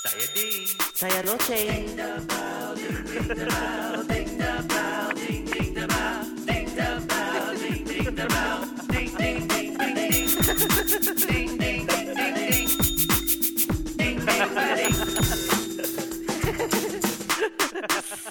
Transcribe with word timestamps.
Saya 0.00 0.26
Ding. 0.32 0.64
Saya 0.96 1.20
Loceng. 1.28 1.84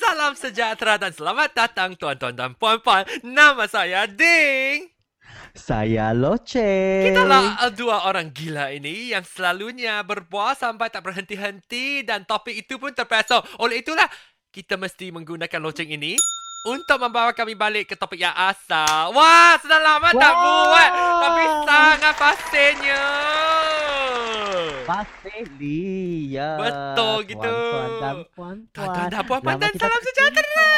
Salam 0.01 0.33
sejahtera 0.33 0.97
dan 0.97 1.13
selamat 1.13 1.49
datang 1.53 1.93
tuan-tuan 1.93 2.33
dan 2.33 2.57
puan-puan. 2.57 3.05
Nama 3.21 3.69
saya 3.69 4.09
Ding. 4.09 4.98
Saya 5.59 6.15
Loceng. 6.15 7.11
Kita 7.11 7.27
lah 7.27 7.67
uh, 7.67 7.71
dua 7.75 8.07
orang 8.07 8.31
gila 8.31 8.71
ini 8.71 9.11
yang 9.11 9.27
selalunya 9.27 9.99
berbual 10.07 10.55
sampai 10.55 10.87
tak 10.87 11.03
berhenti-henti 11.03 12.07
dan 12.07 12.23
topik 12.23 12.55
itu 12.55 12.79
pun 12.79 12.95
terpesong. 12.95 13.43
Oleh 13.59 13.83
itulah, 13.83 14.07
kita 14.55 14.79
mesti 14.79 15.11
menggunakan 15.11 15.59
loceng 15.59 15.91
ini 15.91 16.15
untuk 16.63 16.97
membawa 17.03 17.35
kami 17.35 17.59
balik 17.59 17.91
ke 17.91 17.95
topik 17.99 18.23
yang 18.23 18.33
asal. 18.33 19.11
Wah, 19.11 19.59
sudah 19.59 19.79
lama 19.83 20.09
tak 20.15 20.33
buat. 20.33 20.89
Tapi 20.95 21.43
sangat 21.67 22.13
pastinya. 22.15 23.03
Pasti 24.89 25.45
ya. 26.33 26.57
Betul 26.57 27.29
gitu. 27.29 27.45
Tuan-tuan 27.45 27.89
dan 28.01 28.15
puan-puan. 28.33 28.55
Tuan-tuan 28.73 29.07
dan 29.11 29.23
puan-puan 29.27 29.55
dan 29.61 29.71
kita 29.75 29.85
salam 29.85 30.01
sejahtera. 30.01 30.71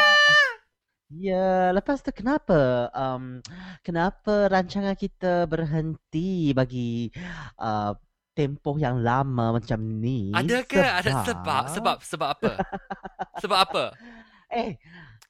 Ya, 1.11 1.75
lepas 1.75 1.99
tu 1.99 2.11
kenapa 2.15 2.87
um, 2.95 3.43
kenapa 3.83 4.47
rancangan 4.47 4.95
kita 4.95 5.43
berhenti 5.43 6.55
bagi 6.55 7.11
uh, 7.59 7.91
tempoh 8.31 8.79
yang 8.79 9.03
lama 9.03 9.59
macam 9.59 9.79
ni? 9.99 10.31
Ada 10.31 10.63
ke? 10.63 10.79
Ada 10.79 11.27
sebab? 11.27 11.63
Sebab 11.67 11.97
sebab 11.99 12.29
apa? 12.31 12.51
sebab 13.39 13.57
apa? 13.59 13.83
Eh, 14.51 14.75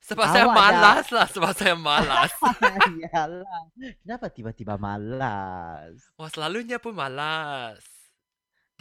Sebab 0.02 0.26
saya 0.34 0.50
Awak 0.50 0.56
dah- 0.58 0.58
malas 0.58 1.08
lah. 1.14 1.28
Sebab 1.30 1.52
saya 1.54 1.78
malas. 1.78 2.34
Yalah. 3.06 3.70
Kenapa 4.02 4.34
tiba-tiba 4.34 4.82
malas? 4.82 5.94
Wah, 6.18 6.26
selalunya 6.26 6.82
pun 6.82 6.98
malas. 6.98 7.86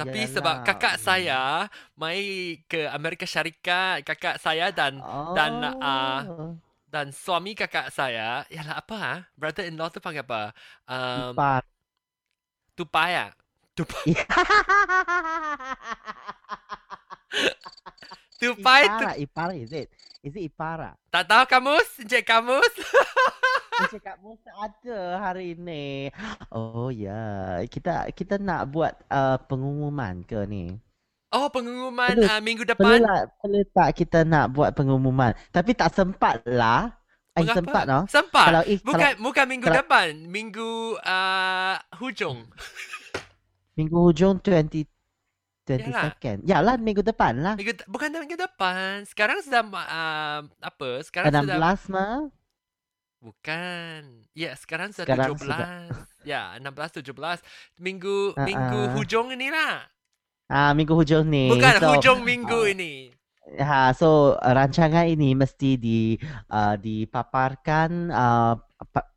Tapi 0.00 0.24
Yalah. 0.24 0.32
sebab 0.32 0.54
kakak 0.64 0.96
saya 0.96 1.68
mai 1.92 2.56
ke 2.64 2.88
Amerika 2.88 3.28
Syarikat, 3.28 4.00
kakak 4.00 4.40
saya 4.40 4.72
dan 4.72 4.96
dan, 5.36 5.60
ah, 5.76 6.24
Oh. 6.24 6.56
Dan 6.90 7.14
suami 7.14 7.54
kakak 7.54 7.94
saya, 7.94 8.42
yalah 8.50 8.82
apa 8.82 8.96
ah? 8.98 9.18
Brother-in-law 9.38 9.88
tu 9.94 10.02
panggil 10.02 10.26
apa? 10.26 10.50
Um, 10.90 11.32
Ipar. 11.38 11.62
tupai 12.74 13.10
ah. 13.14 13.30
Tupai. 13.78 14.10
Tupai 18.40 18.82
tu. 18.88 19.04
Ipara, 19.04 19.12
Ipara, 19.20 19.52
is 19.54 19.70
it? 19.70 19.92
Is 20.24 20.34
it 20.34 20.50
Ipara? 20.50 20.98
Tak 21.12 21.28
tahu 21.28 21.44
kamus? 21.46 21.88
Encik 22.02 22.26
kamus? 22.26 22.74
Cakap 23.88 24.20
Musa 24.20 24.52
ada 24.60 24.98
hari 25.24 25.56
ni. 25.56 26.12
Oh 26.52 26.92
ya, 26.92 27.56
kita 27.64 28.12
kita 28.12 28.36
nak 28.36 28.68
buat 28.68 28.92
uh, 29.08 29.40
pengumuman 29.48 30.20
ke 30.20 30.44
ni? 30.44 30.76
Oh, 31.30 31.46
pengumuman 31.46 32.10
Perlu- 32.10 32.26
uh, 32.26 32.42
minggu 32.42 32.62
Perlu 32.66 32.74
depan. 32.74 32.98
tak, 33.00 33.22
perlu 33.38 33.60
tak 33.70 33.88
kita 33.94 34.18
nak 34.22 34.50
buat 34.50 34.74
pengumuman? 34.74 35.30
Tapi 35.50 35.70
tak 35.72 35.94
sempat 35.94 36.42
lah. 36.42 36.90
Eh, 37.38 37.46
sempat 37.46 37.86
no? 37.86 38.02
Sempat. 38.10 38.46
Kalau 38.50 38.62
is, 38.66 38.82
Bukan 38.82 38.98
kalau 39.14 39.22
bukan 39.22 39.44
minggu 39.46 39.66
kalau- 39.70 39.78
depan, 39.78 40.10
minggu 40.26 40.70
uh, 40.98 41.78
hujung. 41.96 42.50
minggu 43.78 43.96
hujung 43.96 44.42
20 44.42 44.90
20 45.70 45.86
Yalah. 45.86 46.02
second. 46.10 46.38
Yalah 46.42 46.74
minggu 46.76 47.06
depan 47.06 47.38
lah. 47.38 47.54
Minggu 47.54 47.78
bukan 47.86 48.10
minggu 48.10 48.34
depan. 48.34 49.06
Sekarang 49.06 49.38
sudah 49.38 49.62
uh, 49.62 50.40
apa? 50.58 50.90
Sekarang 51.06 51.30
sudah 51.30 51.78
16 51.78 51.94
mah. 51.94 52.26
bukan. 53.20 54.00
Ya, 54.34 54.50
sekarang 54.58 54.90
sudah 54.90 55.06
Sekarang 55.06 55.38
17. 55.38 56.26
Ya, 56.26 56.58
16 56.58 57.06
17. 57.06 57.38
Minggu 57.78 58.34
Ah, 58.34 58.42
minggu 58.42 58.80
ah. 58.82 58.92
hujung 58.98 59.30
inilah. 59.30 59.86
Ah, 60.50 60.74
minggu 60.74 60.98
hujung 60.98 61.30
ni. 61.30 61.46
Bukan 61.46 61.78
So, 61.78 61.88
hujung 61.94 62.20
minggu 62.26 62.58
ah, 62.66 62.72
ini. 62.74 62.92
Ha, 63.62 63.94
so 63.94 64.34
uh, 64.34 64.50
rancangan 64.50 65.06
ini 65.06 65.34
mesti 65.38 65.78
di 65.78 66.18
uh, 66.50 66.74
dipaparkan 66.74 68.10
uh, 68.10 68.58
pa- 68.90 69.10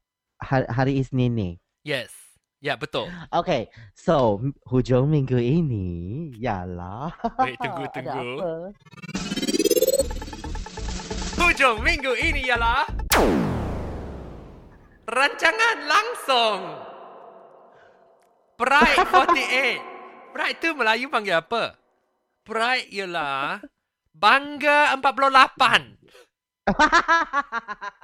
hari, 0.46 1.02
Isnin 1.02 1.34
ni. 1.34 1.50
Yes. 1.82 2.14
Ya, 2.62 2.78
betul. 2.78 3.10
Okay, 3.28 3.68
so 3.92 4.40
hujung 4.70 5.10
minggu 5.10 5.36
ini, 5.36 6.32
yalah. 6.40 7.12
Wait, 7.42 7.58
tunggu, 7.60 7.84
tunggu. 7.98 8.30
Hujung 11.44 11.84
minggu 11.84 12.14
ini 12.24 12.48
ialah 12.48 12.88
rancangan 15.12 15.78
langsung 15.84 16.60
Pride 18.56 19.02
48. 19.12 19.93
Pride 20.34 20.58
tu 20.58 20.74
Melayu 20.74 21.14
panggil 21.14 21.38
apa? 21.38 21.78
Pride 22.42 22.90
ialah 22.90 23.62
Bangga 24.10 24.98
48. 24.98 25.94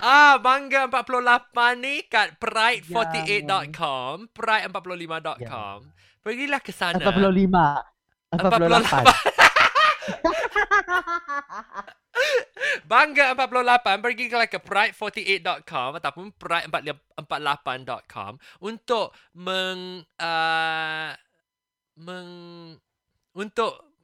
Ah, 0.00 0.40
Bangga 0.40 0.88
48 0.88 1.76
ni 1.76 2.00
kat 2.08 2.40
pride48.com, 2.40 4.32
pride45.com. 4.32 5.78
Pergilah 6.24 6.60
ke 6.64 6.72
sana. 6.72 6.96
45. 6.96 7.52
48. 8.32 8.40
48. 8.40 9.43
Bangga 12.84 13.34
48 13.34 14.04
pergilah 14.04 14.46
ke 14.46 14.58
pride48.com 14.62 15.90
ataupun 15.98 16.30
pride48.com 16.38 18.32
untuk 18.62 19.10
meng 19.34 20.04
uh, 20.20 21.10
meng 21.98 22.30
untuk 23.34 23.94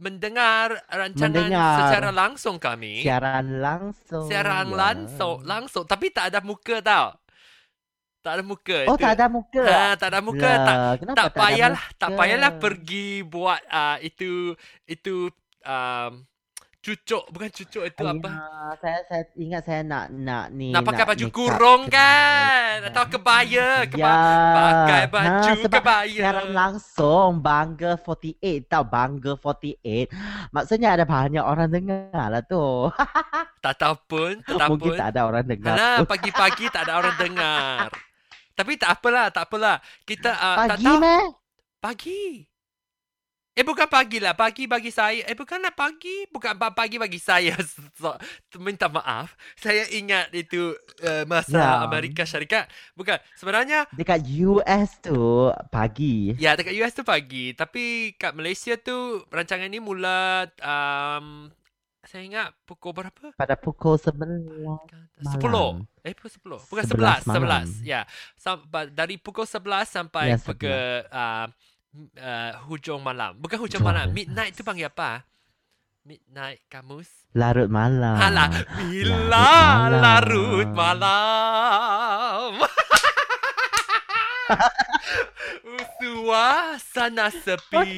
mendengar 0.00 0.82
rancangan 0.90 1.46
Mendengar. 1.46 1.78
secara 1.78 2.10
langsung 2.10 2.58
kami. 2.58 3.06
Siaran 3.06 3.62
langsung. 3.62 4.26
Siaran 4.26 4.66
ya. 4.66 4.74
langsung, 4.74 5.36
langsung 5.46 5.84
tapi 5.86 6.10
tak 6.10 6.34
ada 6.34 6.42
muka 6.42 6.82
tau. 6.82 7.14
Tak 8.20 8.36
ada 8.36 8.42
muka. 8.44 8.84
Oh, 8.84 9.00
itu. 9.00 9.04
tak 9.08 9.12
ada 9.16 9.26
muka. 9.32 9.64
Ha, 9.64 9.96
tak 9.96 10.08
ada 10.12 10.20
muka. 10.20 10.44
Tak 10.44 10.76
Lah, 10.76 10.92
tak 11.00 11.16
tak 11.16 11.28
payahlah 11.32 11.84
tak 11.96 12.10
payahlah 12.12 12.52
pergi 12.60 13.24
buat 13.24 13.60
uh, 13.64 13.96
itu 14.04 14.52
itu 14.84 15.32
um, 15.62 16.24
cucuk. 16.78 17.28
Bukan 17.28 17.50
cucuk 17.50 17.84
itu 17.84 18.02
apa? 18.02 18.28
Ayah, 18.30 18.72
saya 18.76 18.98
saya 19.04 19.22
ingat 19.34 19.62
saya 19.62 19.80
nak 19.82 20.04
nak 20.08 20.48
ni 20.50 20.70
nak 20.70 20.80
pakai 20.82 21.04
baju 21.04 21.20
make 21.20 21.28
up 21.28 21.36
kurung 21.36 21.82
ke- 21.84 21.92
kan? 21.92 22.76
atau 22.82 23.04
kebaya 23.06 23.68
keba 23.84 24.00
Ya. 24.00 24.16
pakai 24.54 25.02
baju 25.06 25.28
ha, 25.50 25.60
sebab 25.60 25.72
kebaya. 25.76 26.16
Siaran 26.16 26.48
langsung 26.50 27.30
Bangga 27.38 27.92
48 27.96 28.40
tau 28.64 28.82
Bangga 28.82 29.32
48 29.34 30.08
Maksudnya 30.50 30.88
ada 30.90 31.04
banyak 31.04 31.42
orang 31.42 31.68
dengar 31.68 32.08
lah 32.26 32.42
tu. 32.42 32.88
Tak 33.60 33.76
tahu 33.76 33.92
pun 34.06 34.32
tak 34.40 34.56
tahu 34.56 34.70
Mungkin 34.72 34.88
pun. 34.88 34.96
tak 34.96 35.08
ada 35.10 35.20
orang 35.22 35.44
dengar 35.44 35.76
pun. 35.76 36.08
pagi-pagi 36.08 36.64
tak 36.68 36.82
ada 36.82 36.92
orang 36.96 37.16
dengar. 37.18 37.92
Tapi 38.56 38.72
tak 38.74 38.90
apalah 38.94 39.28
tak 39.28 39.44
apalah. 39.44 39.76
Kita 40.00 40.32
uh, 40.32 40.56
tak 40.64 40.68
Pagi 40.74 40.86
tahu. 40.86 40.96
meh? 40.98 41.24
Pagi 41.76 42.20
Eh 43.50 43.66
bukan 43.66 43.90
pagi 43.90 44.22
lah 44.22 44.32
Pagi 44.32 44.70
bagi 44.70 44.94
saya. 44.94 45.26
Eh 45.26 45.34
bukanlah 45.34 45.74
pagi. 45.74 46.22
Bukan 46.30 46.54
pa- 46.54 46.70
pagi 46.72 46.96
bagi 46.96 47.18
saya. 47.18 47.58
So, 48.00 48.14
Minta 48.56 48.86
maaf. 48.88 49.34
Saya 49.58 49.84
ingat 49.90 50.30
itu 50.32 50.72
uh, 51.02 51.24
Masa 51.26 51.58
Ya. 51.58 51.84
Amerika 51.84 52.22
Syarikat. 52.22 52.70
Bukan. 52.94 53.18
Sebenarnya 53.34 53.90
Dekat 53.90 54.22
US 54.46 55.02
tu 55.02 55.50
Pagi. 55.68 56.32
Ya 56.38 56.54
dekat 56.54 56.78
US 56.78 56.94
tu 56.94 57.02
pagi. 57.02 57.52
Tapi 57.52 58.14
kat 58.14 58.32
Malaysia 58.32 58.78
tu 58.78 59.26
Rancangan 59.28 59.66
ni 59.66 59.82
mula 59.82 60.46
um, 60.62 61.50
Saya 62.06 62.22
ingat 62.24 62.48
Pukul 62.64 62.94
berapa? 62.94 63.34
Pada 63.34 63.58
pukul 63.58 63.98
11 63.98 64.46
Sepuluh. 65.26 65.84
Eh 66.00 66.14
pukul 66.16 66.32
sepuluh. 66.32 66.60
Bukan 66.64 66.84
sebelas 66.86 67.20
Sebelas 67.26 67.36
malam. 67.44 67.66
Sebelas. 67.66 67.68
Ya. 67.84 68.00
Dari 68.94 69.18
pukul 69.20 69.44
sebelas 69.44 69.90
Sampai 69.90 70.32
Ya, 70.32 70.38
ke 70.38 71.04
uh, 71.10 71.50
uh, 72.16 72.52
Hujung 72.64 73.00
malam. 73.00 73.34
Bukan 73.36 73.58
hujung 73.58 73.80
malam. 73.80 74.10
Midnight 74.10 74.52
tu 74.52 74.62
panggil 74.62 74.86
apa? 74.86 75.24
Midnight 76.00 76.64
kamus? 76.66 77.06
Larut 77.30 77.68
malam. 77.68 78.16
Alah 78.16 78.48
Bila 78.74 79.52
malam. 79.86 80.00
larut 80.00 80.68
malam? 80.72 82.50
Suasana 86.00 87.30
sepi. 87.30 87.92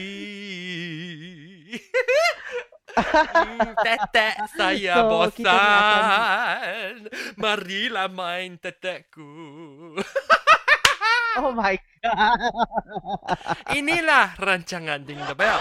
Hmm, 2.93 3.73
Tetek 3.81 4.37
saya 4.53 5.01
So, 5.01 5.09
bosan. 5.09 5.49
Marilah 7.41 8.13
main 8.13 8.61
tetekku 8.61 9.97
Oh 11.39 11.53
my 11.53 11.75
god. 12.03 12.41
Inilah 13.73 14.37
rancangan 14.37 15.01
Ding 15.03 15.21
the 15.23 15.33
Bell. 15.33 15.61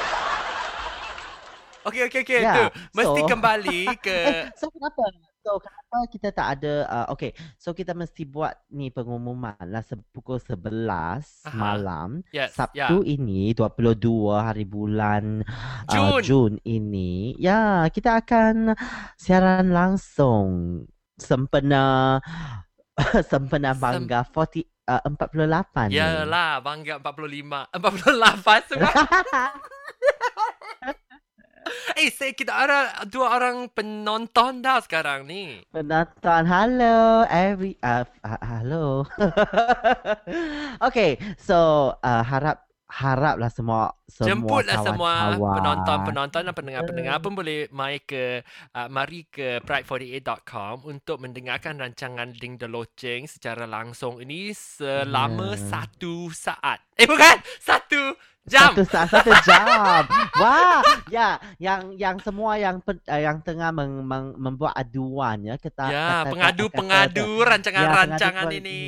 Okey, 1.82 2.06
okey, 2.06 2.22
okey. 2.22 2.40
Ya, 2.46 2.54
Tu, 2.54 2.64
mesti 2.94 3.22
so- 3.24 3.30
kembali 3.30 3.82
ke... 3.98 4.14
Eh, 4.30 4.46
so 4.54 4.70
kenapa? 4.70 5.02
So 5.42 5.58
kenapa 5.58 5.98
kita 6.06 6.30
tak 6.30 6.48
ada 6.62 6.74
uh, 6.86 7.06
okay, 7.10 7.34
so 7.58 7.74
kita 7.74 7.98
mesti 7.98 8.30
buat 8.30 8.54
ni 8.70 8.94
pengumuman 8.94 9.58
lah 9.66 9.82
se- 9.82 9.98
pukul 10.14 10.38
11 10.38 10.70
Aha. 10.70 11.50
malam 11.50 12.22
Yes, 12.30 12.54
Sabtu 12.54 13.02
ini 13.02 13.50
22 13.58 13.98
hari 14.38 14.70
bulan 14.70 15.42
Jun. 15.90 16.06
uh, 16.06 16.22
Jun 16.22 16.54
ini. 16.62 17.34
Ya, 17.42 17.90
kita 17.90 18.22
akan 18.22 18.78
siaran 19.18 19.74
langsung 19.74 20.86
sempena 21.18 22.22
sempena 23.34 23.74
Sem- 23.74 23.82
Bangga 23.82 24.22
40 24.22 24.70
uh, 25.00 25.00
48 25.06 25.88
ni. 25.88 25.96
Yalah, 25.96 26.60
Bangga 26.60 27.00
45. 27.00 27.72
48 27.72 28.68
semua. 28.68 28.92
eh, 31.96 32.10
saya 32.10 32.34
kita 32.34 32.52
ada 32.52 33.06
dua 33.08 33.38
orang 33.38 33.70
penonton 33.72 34.60
dah 34.60 34.82
sekarang 34.82 35.30
ni. 35.30 35.62
Penonton, 35.70 36.44
hello 36.44 37.24
every 37.30 37.78
uh, 37.86 38.04
uh, 38.26 38.42
hello. 38.42 39.06
okay, 40.88 41.16
so 41.38 41.92
uh, 42.02 42.24
harap 42.26 42.71
haraplah 42.92 43.48
semua 43.48 43.96
semua 44.06 44.28
Jemputlah 44.28 44.78
semua 44.84 45.12
kawan-kawan. 45.32 45.56
penonton-penonton 45.56 46.42
dan 46.44 46.54
pendengar-pendengar 46.54 47.18
pun 47.18 47.34
boleh 47.34 47.72
mai 47.72 47.98
ke 48.00 48.44
uh, 48.70 48.88
mari 48.88 49.24
ke 49.26 49.64
pride48.com 49.64 50.84
untuk 50.84 51.18
mendengarkan 51.18 51.78
rancangan 51.78 52.34
Ding 52.34 52.56
the 52.56 52.68
Loceng 52.68 53.26
secara 53.26 53.64
langsung 53.64 54.20
ini 54.20 54.52
selama 54.52 55.54
Ya. 55.54 55.64
satu 55.70 56.16
saat. 56.30 56.84
Eh 56.94 57.08
bukan, 57.08 57.40
satu 57.58 58.14
jam. 58.44 58.72
Satu 58.72 58.84
saat 58.84 59.08
satu 59.10 59.32
jam. 59.42 60.04
Wah, 60.42 60.84
ya, 61.08 61.40
yang 61.58 61.96
yang 61.96 62.20
semua 62.20 62.56
yang 62.56 62.80
pen, 62.80 63.00
uh, 63.06 63.18
yang 63.18 63.40
tengah 63.40 63.72
meng, 63.72 64.04
meng, 64.04 64.36
membuat 64.36 64.76
aduan 64.76 65.40
ya, 65.42 65.56
kita 65.56 65.88
Ya, 65.88 66.28
pengadu-pengadu 66.28 67.40
kata- 67.40 67.48
rancangan-rancangan 67.50 68.48
Ya, 68.48 68.58
ini. 68.58 68.82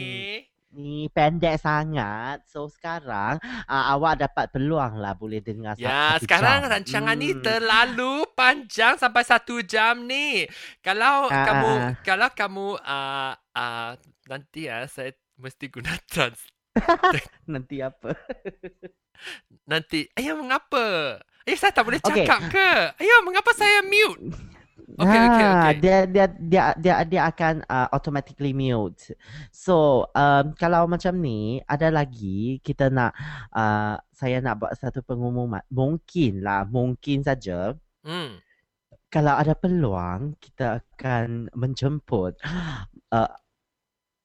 Ni 0.74 1.08
pendek 1.08 1.56
sangat. 1.56 2.42
So 2.46 2.68
sekarang 2.68 3.38
uh, 3.64 3.86
awak 3.92 4.20
dapat 4.20 4.50
peluang 4.50 4.98
lah 4.98 5.14
boleh 5.14 5.40
dengar 5.40 5.74
Ya, 5.75 6.18
satu 6.18 6.25
sekarang 6.25 6.60
jam. 6.60 6.70
rancangan 6.72 7.16
ni 7.16 7.30
Hmm. 7.31 7.42
terlalu 7.42 8.14
panjang 8.34 8.94
sampai 8.96 9.24
satu 9.24 9.62
jam 9.62 10.04
ni. 10.04 10.50
Kalau 10.80 11.28
Ah, 11.28 11.46
kamu 11.46 11.72
ah. 11.72 11.90
kalau 12.02 12.28
kamu 12.30 12.68
uh, 12.78 13.34
uh, 13.54 13.90
nanti 14.25 14.66
ya 14.66 14.84
saya 14.86 15.10
mesti 15.36 15.66
guna 15.68 15.94
trans 16.12 16.42
nanti 17.46 17.80
apa? 17.80 18.18
nanti. 19.64 20.10
Ayah 20.14 20.34
mengapa? 20.34 21.18
Eh 21.44 21.54
saya 21.54 21.70
tak 21.70 21.84
boleh 21.84 22.00
cakap 22.00 22.40
ke? 22.48 22.70
Ayah 22.98 23.20
mengapa 23.22 23.52
saya 23.52 23.84
mute? 23.84 24.31
Okey, 25.00 25.20
Ah, 25.20 25.72
okey. 25.72 25.74
Dia 25.82 25.98
dia 26.06 26.26
dia 26.28 26.64
dia 26.78 26.96
dia 27.08 27.22
akan 27.32 27.64
uh, 27.66 27.88
automatically 27.96 28.52
mute. 28.52 29.16
So, 29.50 30.06
um, 30.14 30.54
kalau 30.60 30.86
macam 30.86 31.18
ni 31.18 31.64
ada 31.66 31.88
lagi 31.90 32.60
kita 32.62 32.92
nak 32.92 33.16
uh, 33.56 33.96
saya 34.12 34.44
nak 34.44 34.60
buat 34.62 34.74
satu 34.78 35.00
pengumuman. 35.02 35.64
Mungkin 35.72 36.44
lah, 36.44 36.68
mungkin 36.68 37.24
saja 37.24 37.74
Hmm. 38.04 38.44
kalau 39.08 39.32
ada 39.40 39.56
peluang 39.56 40.36
kita 40.44 40.84
akan 40.84 41.48
menjemput 41.56 42.36
uh, 43.16 43.32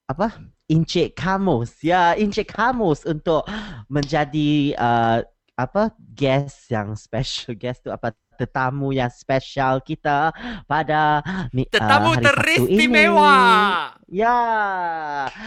apa? 0.08 0.28
Encik 0.68 1.14
Kamus. 1.16 1.80
Ya, 1.84 2.12
Encik 2.18 2.50
Kamus 2.52 3.04
untuk 3.06 3.44
menjadi 3.88 4.74
uh, 4.76 5.20
apa? 5.56 5.92
Guest 6.12 6.68
yang 6.72 6.96
special. 6.98 7.54
Guest 7.56 7.84
tu 7.86 7.92
apa? 7.92 8.12
Tetamu 8.38 8.94
yang 8.94 9.10
special 9.10 9.82
kita 9.82 10.30
pada 10.70 11.20
uh, 11.26 11.66
Tetamu 11.66 12.14
Sabtu 12.14 12.24
teristimewa. 12.30 13.34
ini. 13.34 14.22
Ya. 14.22 14.38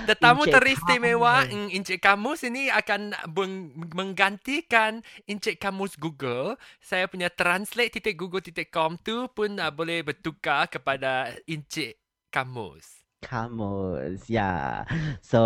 Tetamu 0.05 0.45
Encik 0.45 0.53
teristimewa 0.53 1.33
Encik 1.49 1.99
Kamus 2.03 2.45
ini 2.45 2.69
akan 2.69 3.15
meng- 3.33 3.73
menggantikan 3.95 5.01
Encik 5.25 5.57
Kamus 5.57 5.97
Google. 5.97 6.59
Saya 6.77 7.09
punya 7.09 7.33
translate.google.com 7.33 9.01
tu 9.01 9.25
pun 9.33 9.57
uh, 9.57 9.71
boleh 9.73 10.05
bertukar 10.05 10.69
kepada 10.69 11.33
Encik 11.49 11.97
Kamus. 12.29 13.00
Kamus. 13.21 14.25
Ya. 14.25 14.81
So, 15.21 15.41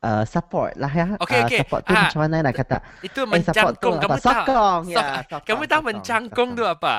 uh, 0.00 0.24
support 0.26 0.74
lah 0.74 0.90
ya. 0.90 1.06
Okey, 1.16 1.38
Uh, 1.38 1.46
okey. 1.46 1.58
Support 1.62 1.82
tu 1.82 1.92
Ah. 1.92 2.02
macam 2.04 2.20
mana 2.20 2.36
nak 2.42 2.54
kata? 2.54 2.76
Itu 3.00 3.20
Eh, 3.22 3.28
mencangkung. 3.30 3.96
apa? 3.96 4.04
Kamu 4.04 4.18
tahu? 4.18 4.26
Sokong. 4.26 4.82
Ya, 4.90 4.98
sokong, 5.22 5.42
Kamu 5.46 5.62
tahu 5.64 5.70
sokong, 5.70 5.84
mencangkung 5.88 6.50
tu 6.52 6.64
apa? 6.66 6.96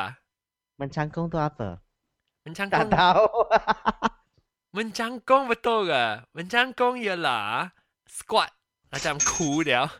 Mencangkung 0.75 1.25
tu 1.27 1.37
apa? 1.37 1.69
Tak 1.75 2.43
Mencangkung. 2.45 2.89
tahu. 2.89 3.25
Mencangkung 4.75 5.43
betul 5.47 5.79
ke? 5.87 6.05
Mencangkung 6.31 6.93
ialah 6.95 7.71
squat. 8.05 8.51
Macam 8.89 9.19
cool 9.27 9.63
dia. 9.63 9.83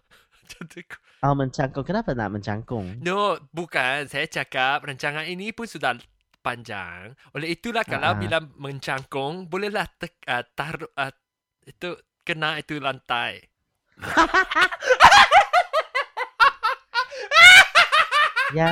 Oh, 1.26 1.34
mencangkung. 1.34 1.82
Kenapa 1.82 2.14
nak 2.14 2.30
mencangkung? 2.30 3.02
No, 3.02 3.34
bukan. 3.50 4.06
Saya 4.06 4.30
cakap 4.30 4.86
rancangan 4.86 5.26
ini 5.26 5.50
pun 5.50 5.66
sudah 5.66 5.98
panjang. 6.46 7.18
Oleh 7.34 7.58
itulah 7.58 7.82
kalau 7.82 8.14
Ah. 8.14 8.18
bila 8.22 8.38
mencangkung, 8.62 9.50
bolehlah 9.50 9.90
tek, 9.98 10.22
uh, 10.30 10.46
taruh 10.54 10.94
uh, 10.94 11.10
itu 11.66 11.98
kena 12.22 12.62
itu 12.62 12.78
lantai. 12.78 13.42
Ya, 18.52 18.70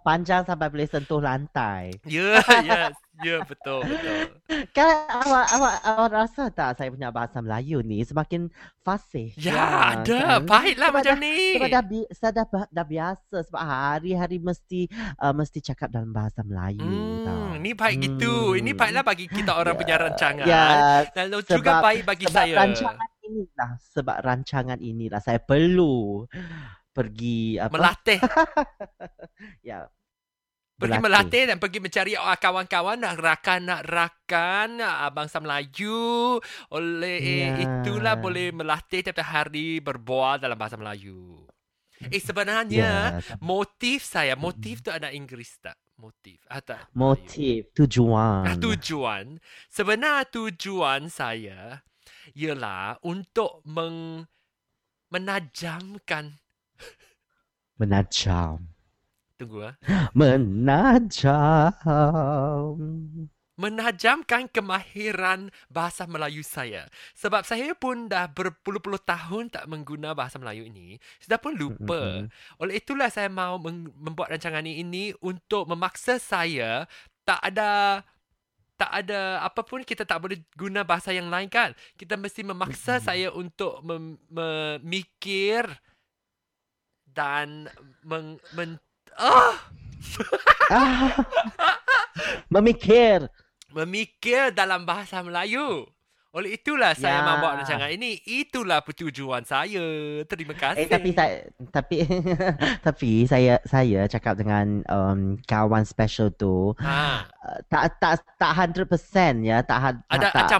panjang 0.00 0.42
sampai 0.42 0.66
boleh 0.66 0.84
sentuh 0.84 1.18
lantai. 1.18 1.94
Ya, 2.02 2.42
yes. 2.60 2.96
Ya, 3.22 3.38
betul, 3.40 3.86
betul. 3.86 4.34
Kan 4.74 4.88
awak 5.06 5.46
awak 5.52 5.74
awak 5.84 6.08
rasa 6.10 6.50
tak 6.50 6.74
saya 6.74 6.90
punya 6.90 7.08
bahasa 7.08 7.38
Melayu 7.38 7.78
ni 7.78 8.02
semakin 8.02 8.50
fasih. 8.80 9.30
Ya, 9.38 9.54
ada. 9.94 10.42
kan? 10.42 10.42
Baiklah 10.42 10.90
Sebab 10.90 10.98
macam 10.98 11.14
dah- 11.14 11.22
ni. 11.22 11.54
Sebab 11.54 11.68
dah, 11.70 11.82
bi- 11.84 12.10
saya 12.10 12.32
dah, 12.34 12.46
dah 12.66 12.82
biasa 12.84 13.36
sebab 13.46 13.62
hari-hari 13.62 14.36
mesti 14.36 14.90
uh, 15.16 15.30
mesti 15.30 15.62
cakap 15.62 15.92
dalam 15.92 16.10
bahasa 16.10 16.42
Melayu 16.42 16.82
tau. 17.22 17.54
Hmm, 17.54 17.62
ni 17.62 17.70
baik 17.72 17.96
gitu. 18.00 18.58
Ini 18.58 18.70
Hmm. 18.70 18.80
baiklah 18.80 19.04
bagi 19.06 19.26
kita 19.28 19.52
orang 19.54 19.74
punya 19.76 19.94
rancangan. 20.00 20.42
Ya, 20.44 20.66
Lalu 21.14 21.38
juga 21.46 21.70
sebab- 21.78 21.84
baik 21.84 22.02
bagi 22.02 22.26
sebab 22.26 22.34
saya. 22.34 22.54
rancangan 22.58 23.08
inilah 23.22 23.70
sebab 23.78 24.16
rancangan 24.18 24.78
inilah 24.82 25.20
saya 25.20 25.38
perlu 25.38 26.26
pergi 26.92 27.56
apa? 27.58 27.72
Melatih. 27.72 28.20
ya. 29.68 29.88
Pergi 30.82 30.98
berlatih. 30.98 31.04
melatih 31.06 31.42
dan 31.46 31.56
pergi 31.62 31.78
mencari 31.78 32.12
kawan-kawan 32.18 32.98
nak 32.98 33.14
rakan 33.22 33.60
nak 33.70 33.82
rakan 33.86 34.68
bangsa 35.14 35.38
Melayu. 35.38 36.40
Oleh 36.74 37.20
Ya. 37.22 37.54
itulah 37.62 38.18
boleh 38.18 38.50
melatih 38.50 39.04
tiap 39.06 39.22
hari 39.22 39.78
berbual 39.78 40.42
dalam 40.42 40.58
bahasa 40.58 40.74
Melayu. 40.74 41.46
Eh 42.10 42.18
sebenarnya 42.18 42.66
Ya, 42.66 42.96
motif 43.38 44.02
saya, 44.02 44.34
motif 44.34 44.82
tu 44.82 44.90
ada 44.90 45.14
Inggeris 45.14 45.62
tak? 45.62 45.78
Motif. 46.02 46.42
Ah, 46.50 46.58
tak. 46.58 46.90
Melayu. 46.90 46.98
motif 46.98 47.58
tujuan. 47.78 48.42
Ah, 48.42 48.56
tujuan. 48.58 49.38
Sebenar 49.70 50.26
tujuan 50.34 51.06
saya 51.06 51.86
ialah 52.34 52.98
untuk 53.06 53.62
meng, 53.62 54.26
menajamkan 55.14 56.41
Menajam. 57.80 58.62
tunggu 59.38 59.66
ah. 59.66 59.74
Menajam. 60.18 61.74
menajamkan 63.52 64.48
kemahiran 64.50 65.52
bahasa 65.70 66.08
Melayu 66.08 66.42
saya. 66.42 66.88
Sebab 67.14 67.44
saya 67.46 67.76
pun 67.78 68.08
dah 68.10 68.26
berpuluh-puluh 68.26 68.98
tahun 68.98 69.52
tak 69.52 69.68
mengguna 69.70 70.16
bahasa 70.16 70.40
Melayu 70.40 70.66
ini. 70.66 70.98
Sudah 71.22 71.38
pun 71.38 71.54
lupa. 71.54 72.26
Oleh 72.58 72.80
itulah 72.80 73.06
saya 73.12 73.30
mau 73.30 73.60
meng- 73.62 73.92
membuat 73.94 74.34
rancangan 74.34 74.66
ini 74.66 75.14
untuk 75.22 75.68
memaksa 75.68 76.18
saya 76.18 76.90
tak 77.22 77.38
ada 77.38 78.02
tak 78.74 78.90
ada 78.90 79.38
apa 79.46 79.62
pun 79.62 79.86
kita 79.86 80.02
tak 80.02 80.18
boleh 80.18 80.42
guna 80.58 80.82
bahasa 80.82 81.14
yang 81.14 81.30
lain 81.30 81.46
kan. 81.46 81.70
Kita 81.94 82.18
mesti 82.18 82.42
memaksa 82.42 82.98
Mm-mm. 82.98 83.06
saya 83.06 83.28
untuk 83.30 83.78
mem- 83.86 84.18
memikir 84.26 85.70
dan 87.12 87.68
meng, 88.02 88.36
men, 88.52 88.76
ah, 89.14 89.56
Ah. 90.68 91.12
Memikir. 92.50 93.28
memikir 93.70 94.52
dalam 94.52 94.84
bahasa 94.84 95.20
Melayu. 95.20 95.88
Oleh 96.30 96.56
itulah 96.56 96.92
saya 96.92 97.20
Ya. 97.20 97.24
membuat 97.26 97.52
rancangan 97.58 97.88
ini. 97.88 98.16
Itulah 98.22 98.80
pertujuan 98.80 99.44
saya. 99.44 99.84
Terima 100.26 100.52
kasih. 100.54 100.80
Eh 100.80 100.88
tapi 100.88 101.10
saya 101.10 101.34
tapi 101.70 101.96
tapi 102.88 103.10
saya 103.22 103.60
saya 103.62 104.04
cakap 104.06 104.36
dengan 104.36 104.80
um, 104.86 105.20
kawan 105.42 105.84
special 105.84 106.28
tu 106.30 106.72
ha. 106.78 107.28
uh, 107.28 107.58
tak 107.66 107.96
tak 107.96 108.20
tak 108.34 108.52
100% 108.54 108.88
ya 109.42 109.60
tak 109.60 109.76
Ada 109.78 109.92
tak, 110.00 110.00
tak, 110.08 110.32
tak 110.32 110.32
ni 110.34 110.52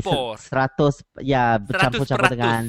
campur-campur. 0.00 0.34
se- 0.36 0.50
100 0.54 1.26
ya 1.26 1.44
bercampur-campur 1.60 2.26
100%. 2.26 2.32
dengan 2.32 2.62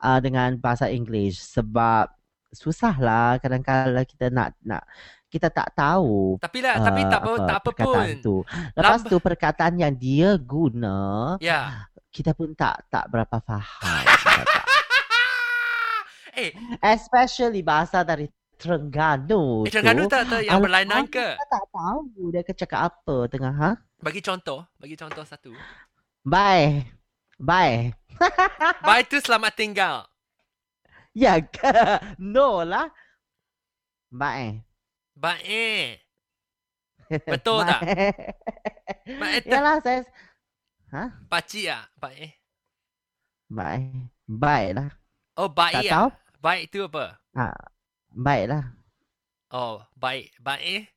uh, 0.00 0.18
dengan 0.18 0.48
bahasa 0.58 0.86
English 0.88 1.38
sebab 1.48 2.10
susah 2.50 2.96
lah 2.96 3.36
kadang-kadang 3.36 4.04
kita 4.04 4.28
nak 4.28 4.56
nak 4.60 4.82
kita 5.26 5.48
tak 5.48 5.74
tahu 5.74 6.40
Tapi 6.40 6.58
lah, 6.58 6.80
tapi 6.80 7.04
tak 7.04 7.20
apa, 7.20 7.32
tak 7.44 7.58
apa 7.60 7.70
pun. 7.74 8.04
tu. 8.18 8.36
Lepas 8.72 9.00
Lamb- 9.00 9.08
tu 9.08 9.16
perkataan 9.18 9.76
yang 9.76 9.92
dia 9.92 10.34
guna 10.34 11.36
Ya. 11.38 11.84
kita 12.08 12.32
pun 12.32 12.52
tak 12.52 12.88
tak 12.88 13.06
berapa 13.06 13.36
faham. 13.38 14.04
eh, 16.34 16.50
Especially 16.80 17.60
bahasa 17.60 18.00
dari 18.02 18.24
Terengganu 18.56 19.62
eh 19.62 19.70
Terengganu 19.70 20.02
tu. 20.02 20.10
tak 20.10 20.26
tak 20.26 20.40
yang 20.40 20.58
Alamak, 20.58 20.64
berlainan 20.64 21.02
ke? 21.06 21.28
Kita 21.30 21.46
tak 21.46 21.64
tahu 21.70 22.00
dia 22.28 22.40
akan 22.40 22.56
cakap 22.56 22.80
apa 22.82 23.16
tengah 23.28 23.54
ha? 23.54 23.70
Bagi 23.98 24.18
contoh, 24.18 24.66
bagi 24.74 24.96
contoh 24.96 25.22
satu. 25.22 25.52
Bye. 26.24 26.88
Bye. 27.36 27.94
Bye 28.80 29.04
tu 29.04 29.18
selamat 29.18 29.52
tinggal. 29.54 30.08
Ya 31.22 31.40
ke? 31.40 31.72
No 32.20 32.62
lah. 32.62 32.92
Bye. 34.12 34.64
Baik. 35.18 36.04
Betul 37.24 37.64
tak? 37.64 37.80
Bye. 37.82 39.18
Baik 39.20 39.40
tu. 39.44 39.50
Yalah 39.52 39.76
saya 39.80 40.04
Pakcik 41.28 41.68
ah, 41.68 41.84
baik. 42.00 42.32
Bye. 43.52 44.08
Bye 44.24 44.72
lah. 44.72 44.88
Oh, 45.36 45.48
Tak 45.52 45.56
baik 45.56 45.88
tahu? 45.92 46.08
ah. 46.08 46.12
Baik 46.38 46.64
tu 46.72 46.80
apa? 46.88 47.04
Ha. 47.36 47.46
Bye 48.12 48.46
lah. 48.48 48.64
Oh, 49.52 49.84
baik. 49.96 50.32
Baik. 50.40 50.88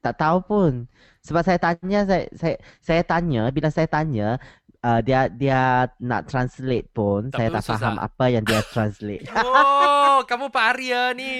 Tak 0.00 0.16
tahu 0.16 0.38
pun. 0.42 0.72
Sebab 1.20 1.44
saya 1.44 1.60
tanya 1.60 2.08
saya 2.08 2.24
saya 2.32 2.56
saya 2.80 3.02
tanya 3.04 3.52
bila 3.52 3.68
saya 3.68 3.84
tanya 3.84 4.40
uh, 4.80 5.00
dia 5.00 5.28
dia 5.28 5.60
nak 6.00 6.26
translate 6.26 6.88
pun 6.90 7.28
Tak 7.28 7.38
saya 7.38 7.48
tak 7.52 7.62
faham 7.64 7.94
susah. 7.96 8.06
apa 8.06 8.24
yang 8.28 8.44
dia 8.44 8.60
translate. 8.74 9.24
Oh, 9.32 10.24
kamu 10.24 10.48
Pak 10.48 10.64
Arya 10.76 11.02
ni. 11.12 11.32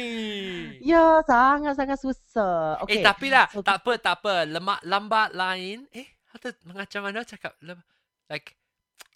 ya, 0.90 1.20
sangat-sangat 1.25 1.99
susah. 1.99 2.80
Eh, 2.87 3.00
Okey. 3.00 3.02
tapi 3.04 3.26
lah, 3.28 3.49
so- 3.49 3.64
tak 3.64 3.80
apa, 3.80 3.92
tak 3.97 4.14
apa. 4.20 4.44
Lemak 4.44 4.80
lambat 4.85 5.32
lain. 5.32 5.85
Eh, 5.92 6.09
atau 6.30 6.52
macam 6.70 7.00
mana 7.04 7.25
cakap? 7.25 7.56
Lem, 7.61 7.80
like, 8.28 8.54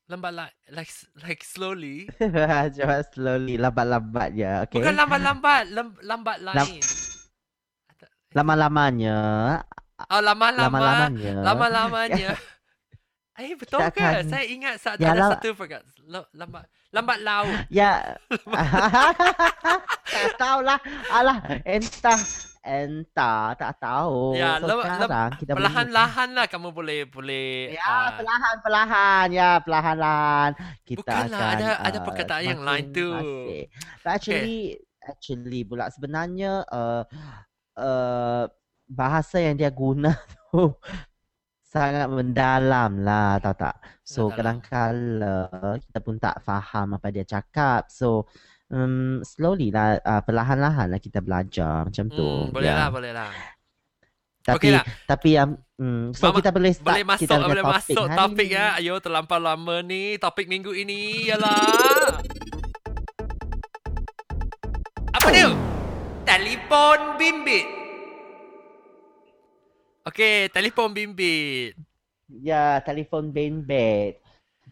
lambat 0.05 0.33
lain. 0.35 0.55
Like, 0.73 0.91
like 1.23 1.41
slowly. 1.41 2.05
Coba 2.77 3.05
slowly 3.09 3.55
lambat-lambat 3.57 4.35
ya. 4.35 4.65
Okey. 4.67 4.81
Bukan 4.83 4.95
lambat-lambat. 4.97 5.63
Lem, 5.73 5.89
lambat 6.03 6.39
lain. 6.43 6.83
Lama-lamanya. 8.35 9.19
Oh, 10.11 10.19
lama-lama. 10.19 10.67
Lama-lamanya. 10.67 11.33
Lama-lamanya. 11.41 12.29
Eh, 13.35 13.53
betul 13.55 13.83
Kita 13.83 13.91
ke? 13.91 13.99
akan- 13.99 14.31
Saya 14.31 14.45
ingat 14.47 14.75
saat 14.79 14.97
Ya, 14.97 15.11
ada 15.11 15.19
lam- 15.19 15.33
satu. 15.35 15.51
Lam- 16.07 16.31
Lambat. 16.33 16.65
Lambat 16.91 17.19
laut. 17.21 17.51
Ya. 17.83 18.15
tak 20.07 20.31
tahulah. 20.39 20.79
Alah, 21.11 21.37
entah. 21.65 22.21
Entah, 22.65 23.53
tak 23.53 23.77
tahu. 23.77 24.33
Ya, 24.33 24.57
so, 24.57 24.65
lem- 24.65 24.81
lem- 24.81 24.89
sekarang 24.97 25.31
kita 25.37 25.51
boleh- 25.53 25.59
Perlahan-lahan 25.61 26.29
lah 26.33 26.47
kamu 26.49 26.69
boleh 26.73 27.01
boleh 27.05 27.77
Ya, 27.77 27.85
ah, 27.85 28.09
perlahan-perlahan. 28.17 29.27
Ya, 29.29 29.51
perlahan-lahan. 29.61 30.51
Kita 30.81 31.05
Bukanlah, 31.05 31.41
akan 31.45 31.57
ada- 31.61 31.81
ada 31.83 31.99
uh, 31.99 32.05
perkataan 32.07 32.43
yang 32.43 32.63
lain 32.65 32.85
tu. 32.89 33.09
But 34.01 34.11
actually, 34.15 34.81
actually 35.03 35.61
pula 35.61 35.93
sebenarnya 35.93 36.65
uh, 36.65 37.03
uh, 37.77 38.45
bahasa 38.87 39.43
yang 39.43 39.59
dia 39.59 39.69
guna 39.69 40.17
tu 40.49 40.73
sangat 41.75 42.07
mendalam 42.07 43.03
lah, 43.03 43.43
tahu 43.43 43.55
tak? 43.59 43.75
So, 44.07 44.31
Mendalam. 44.31 44.63
kadang-kadang 44.63 45.83
kita 45.83 45.99
pun 45.99 46.17
tak 46.23 46.39
faham 46.47 46.95
apa 46.95 47.11
dia 47.11 47.27
cakap. 47.27 47.91
So, 47.91 48.31
um, 48.71 49.27
slowly 49.27 49.75
lah, 49.75 49.99
uh, 49.99 50.23
perlahan-lahan 50.23 50.87
lah 50.87 51.01
kita 51.03 51.19
belajar 51.19 51.83
macam 51.83 52.07
tu. 52.07 52.23
hmm, 52.23 52.55
boleh 52.55 52.71
Ya. 52.71 52.79
lah, 52.79 52.89
boleh 52.95 53.11
lah. 53.11 53.31
Tapi, 54.45 54.61
Okey 54.61 54.71
lah. 54.71 54.85
tapi 55.09 55.29
yang, 55.35 55.51
um, 55.81 56.13
so 56.15 56.29
Mama- 56.31 56.37
kita 56.39 56.51
boleh 56.53 56.73
start 56.77 56.95
Boleh 56.95 57.07
masuk, 57.09 57.23
kita 57.27 57.35
boleh 57.43 57.65
masuk 57.65 58.05
hari 58.07 58.19
topik 58.23 58.49
ya. 58.53 58.67
Ayo, 58.79 58.95
terlampau 59.03 59.41
lama 59.43 59.77
ni. 59.83 60.15
Topik 60.21 60.47
minggu 60.47 60.71
ini 60.71 61.27
ialah... 61.27 62.23
Apa 65.11 65.29
dia? 65.33 65.49
Telefon 66.23 67.19
bimbit. 67.19 67.84
Okey, 70.05 70.53
telefon 70.53 70.93
bimbit. 70.93 71.73
Ya, 72.29 72.81
telefon 72.81 73.33
bimbit. 73.33 74.21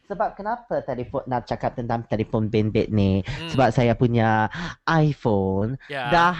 Sebab 0.05 0.37
kenapa 0.37 0.85
telefon 0.85 1.25
nak 1.25 1.49
cakap 1.49 1.73
tentang 1.73 2.05
telefon 2.05 2.53
bimbit 2.53 2.93
ni? 2.93 3.25
Hmm, 3.25 3.49
Sebab 3.49 3.73
saya 3.73 3.93
punya 3.93 4.53
iPhone 4.85 5.81
ya. 5.89 6.13
dah 6.13 6.37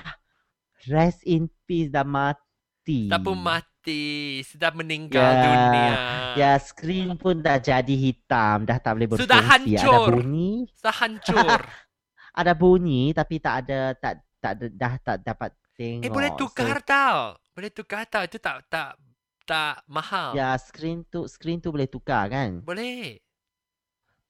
rest 0.85 1.25
in 1.25 1.49
peace 1.65 1.89
dah 1.89 2.05
mati. 2.05 3.09
Tak 3.09 3.21
pun 3.23 3.39
mati. 3.39 4.41
Sudah 4.45 4.71
meninggal 4.71 5.25
Ya, 5.25 5.41
dunia. 5.41 5.93
Ya, 6.35 6.53
screen 6.61 7.17
pun 7.17 7.41
dah 7.41 7.57
jadi 7.57 7.95
hitam, 7.95 8.69
dah 8.69 8.77
tak 8.77 8.93
boleh 8.93 9.09
berfungsi. 9.09 9.25
Sudah 9.25 9.41
hancur. 9.43 9.89
Ada 9.89 10.13
bunyi, 10.13 10.53
Sudah 10.69 10.95
hancur. 10.95 11.61
ada 12.41 12.53
bunyi 12.57 13.03
tapi 13.13 13.37
tak 13.37 13.55
ada 13.65 13.93
tak 13.93 14.25
tak 14.41 14.53
dah 14.73 14.95
tak 15.01 15.17
dapat 15.21 15.51
tengok. 15.77 16.05
eh, 16.05 16.11
boleh 16.11 16.31
tukar 16.35 16.81
tau. 16.83 17.37
Boleh 17.53 17.71
tukar 17.73 18.09
tau. 18.09 18.25
Itu 18.25 18.41
tak 18.41 18.65
tak 18.73 18.97
tak 19.45 19.85
mahal. 19.85 20.33
Ya, 20.33 20.57
screen 20.57 21.05
tu 21.09 21.29
screen 21.29 21.61
tu 21.61 21.69
boleh 21.69 21.89
tukar 21.89 22.33
kan? 22.33 22.65
Boleh. 22.65 23.21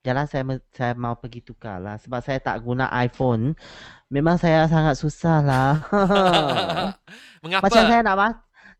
Jalan 0.02 0.26
saya 0.26 0.42
saya 0.74 0.98
mau 0.98 1.14
pergi 1.14 1.46
tukar 1.46 1.78
lah 1.78 1.94
sebab 2.02 2.18
saya 2.18 2.42
tak 2.42 2.58
guna 2.66 2.90
iPhone. 3.06 3.54
Memang 4.10 4.34
saya 4.34 4.66
sangat 4.66 4.98
susah 4.98 5.38
lah. 5.38 5.72
Mengapa? 7.46 7.70
Macam 7.70 7.82
saya 7.86 8.02
nak 8.02 8.18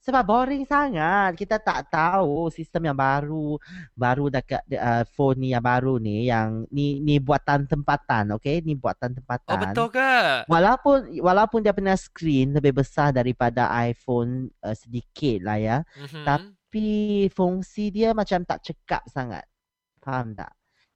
sebab 0.02 0.22
boring 0.26 0.66
sangat. 0.66 1.38
Kita 1.38 1.62
tak 1.62 1.86
tahu 1.88 2.50
sistem 2.50 2.90
yang 2.90 2.98
baru 2.98 3.56
baru 3.94 4.26
dekat 4.28 4.66
uh, 4.74 5.06
phone 5.14 5.46
ni 5.46 5.48
yang 5.54 5.62
baru 5.62 6.02
ni 6.02 6.26
yang 6.26 6.66
ni 6.74 6.98
ni 6.98 7.22
buatan 7.22 7.70
tempatan, 7.70 8.34
okey? 8.36 8.66
Ni 8.66 8.74
buatan 8.74 9.14
tempatan. 9.14 9.54
Oh, 9.54 9.62
betul 9.62 9.88
ke? 9.94 10.42
Walaupun 10.50 11.22
walaupun 11.22 11.62
dia 11.62 11.70
punya 11.70 11.94
screen 11.94 12.50
lebih 12.58 12.82
besar 12.82 13.14
daripada 13.14 13.70
iPhone 13.86 14.50
uh, 14.66 14.74
sedikit 14.74 15.46
lah 15.46 15.58
ya. 15.62 15.78
Mhm. 15.94 16.26
Tapi 16.26 16.88
fungsi 17.30 17.94
dia 17.94 18.10
macam 18.10 18.42
tak 18.42 18.66
cekap 18.66 19.06
sangat. 19.06 19.46
Faham 20.02 20.34
tak? 20.34 20.50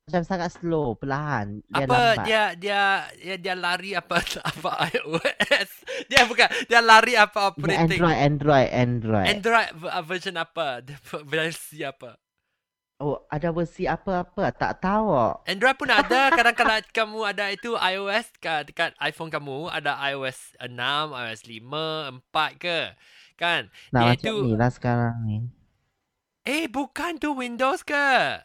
Macam 0.07 0.23
sangat 0.23 0.55
slow, 0.55 0.95
perlahan. 0.95 1.67
Dia 1.67 1.83
apa 1.83 1.99
lambat. 2.15 2.27
dia 2.31 2.43
dia 2.55 2.83
dia 3.19 3.35
dia 3.43 3.55
lari 3.59 3.91
apa 3.91 4.23
apa 4.55 4.87
iOS? 4.95 5.71
Dia 6.07 6.23
bukan 6.23 6.47
dia 6.71 6.79
lari 6.79 7.19
apa 7.19 7.51
operating? 7.51 7.99
Android, 7.99 8.15
Android, 8.23 8.69
Android. 8.71 9.27
Android 9.27 9.69
v- 9.75 9.95
version 10.07 10.39
apa? 10.39 10.79
Versi 11.27 11.83
apa? 11.83 12.15
oh, 13.03 13.19
ada 13.27 13.51
versi 13.51 13.91
apa-apa? 13.91 14.55
Tak 14.55 14.79
tahu. 14.79 15.43
Android 15.43 15.75
pun 15.75 15.91
ada. 15.91 16.31
Kadang-kadang 16.39 16.87
kamu 16.95 17.19
ada 17.27 17.51
itu 17.51 17.75
iOS 17.75 18.31
kat 18.39 18.71
dekat 18.71 18.95
iPhone 19.03 19.35
kamu 19.35 19.67
ada 19.69 19.99
iOS 20.07 20.55
6, 20.63 20.71
iOS 21.11 21.43
5, 21.43 21.67
4 22.31 22.63
ke? 22.63 22.95
Kan? 23.35 23.75
Nah, 23.91 24.07
Dia 24.07 24.11
macam 24.15 24.31
itu- 24.31 24.45
ni 24.47 24.55
lah 24.55 24.71
sekarang 24.71 25.15
ni. 25.27 25.51
Eh, 26.47 26.71
bukan 26.71 27.19
tu 27.19 27.35
Windows 27.35 27.83
ke? 27.83 28.39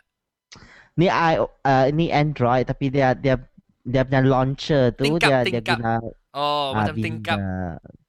Ni 0.94 1.08
I, 1.08 1.40
uh, 1.40 1.88
ni 1.90 2.10
Android 2.10 2.64
tapi 2.64 2.88
dia 2.88 3.14
dia 3.14 3.40
dia 3.82 4.02
punya 4.04 4.22
launcher 4.22 4.92
tu 4.92 5.08
Tingkap, 5.08 5.30
dia 5.30 5.38
dia 5.42 5.62
tingkap. 5.62 5.78
guna 5.78 5.94
Oh, 6.32 6.72
ah, 6.72 6.88
macam 6.88 6.96
tingkap. 6.96 7.38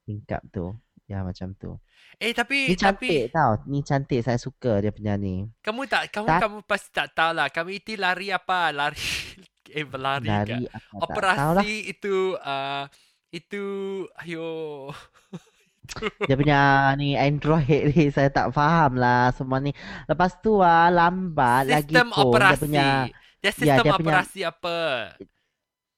tingkap 0.03 0.43
tu. 0.49 0.79
Ya 1.05 1.21
macam 1.21 1.55
tu. 1.57 1.75
Eh, 2.17 2.31
tapi 2.31 2.71
Ni 2.71 2.77
tapi 2.77 3.09
cantik 3.09 3.23
tau. 3.31 3.53
Ni 3.67 3.79
cantik 3.83 4.21
saya 4.21 4.39
suka 4.39 4.79
dia 4.79 4.91
punya 4.91 5.15
ni. 5.17 5.51
kamu 5.59 5.91
tak 5.91 6.11
kamu 6.11 6.27
Tak- 6.29 6.41
kamu 6.41 6.59
pasti 6.63 6.89
tak 6.93 7.09
tahu 7.13 7.31
lah. 7.35 7.49
Kami 7.49 7.73
itu 7.77 7.99
lari 7.99 8.31
apa? 8.31 8.71
Lari 8.71 9.03
eh 9.75 9.83
berlari 9.83 10.27
ke? 10.27 10.31
Dari 10.31 10.63
apa. 10.65 11.03
Operasi 11.03 11.75
itu 11.89 12.15
uh, 12.37 12.87
itu 13.29 13.63
ayo 14.21 14.47
Dia 16.31 16.35
punya 16.39 16.61
ni 16.95 17.19
Android 17.19 17.91
ni 17.91 18.09
saya 18.09 18.31
tak 18.31 18.55
faham 18.55 18.97
lah 18.97 19.35
semua 19.35 19.59
ni. 19.59 19.75
Lepas 20.07 20.39
tu 20.39 20.63
ah 20.63 20.89
lambat 20.89 21.67
lagi 21.69 21.91
sistem 21.91 22.09
pun 22.11 22.23
operasi. 22.31 22.51
dia 22.55 22.63
punya 22.63 22.87
Dia 23.43 23.51
sistem 23.53 23.67
dia 23.85 23.93
punya- 23.93 23.99
operasi 23.99 24.41
apa? 24.47 24.79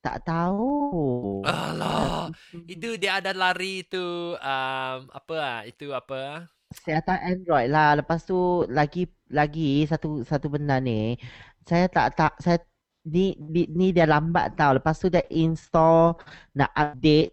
tak 0.04 0.20
tahu. 0.28 1.40
Alah, 1.48 2.28
itu 2.68 3.00
dia 3.00 3.24
ada 3.24 3.32
lari 3.32 3.80
itu 3.80 4.36
um, 4.36 4.98
apa 5.08 5.34
ah? 5.40 5.60
Itu 5.64 5.96
apa? 5.96 6.44
Saya 6.68 7.00
tahu 7.00 7.16
Android 7.24 7.72
lah. 7.72 7.96
Lepas 7.96 8.28
tu 8.28 8.68
lagi 8.68 9.08
lagi 9.32 9.88
satu 9.88 10.20
satu 10.20 10.52
benda 10.52 10.76
ni. 10.76 11.16
Saya 11.64 11.88
tak 11.88 12.20
tak 12.20 12.36
saya 12.36 12.60
ni 13.08 13.32
ni, 13.40 13.64
ni 13.72 13.96
dia 13.96 14.04
lambat 14.04 14.52
tau. 14.60 14.76
Lepas 14.76 15.00
tu 15.00 15.08
dia 15.08 15.24
install 15.32 16.20
nak 16.52 16.68
update 16.76 17.32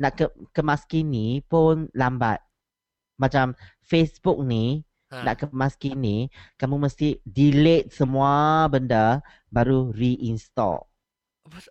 nak 0.00 0.12
ke 0.18 0.26
kemas 0.52 0.84
kini 0.88 1.40
pun 1.44 1.88
lambat. 1.96 2.40
Macam 3.16 3.56
Facebook 3.84 4.40
ni 4.44 4.84
Ha. 5.06 5.22
nak 5.22 5.38
kemas 5.38 5.78
kini 5.78 6.26
kamu 6.58 6.82
mesti 6.82 7.22
delete 7.22 7.94
semua 7.94 8.66
benda 8.66 9.22
baru 9.54 9.94
reinstall. 9.94 10.82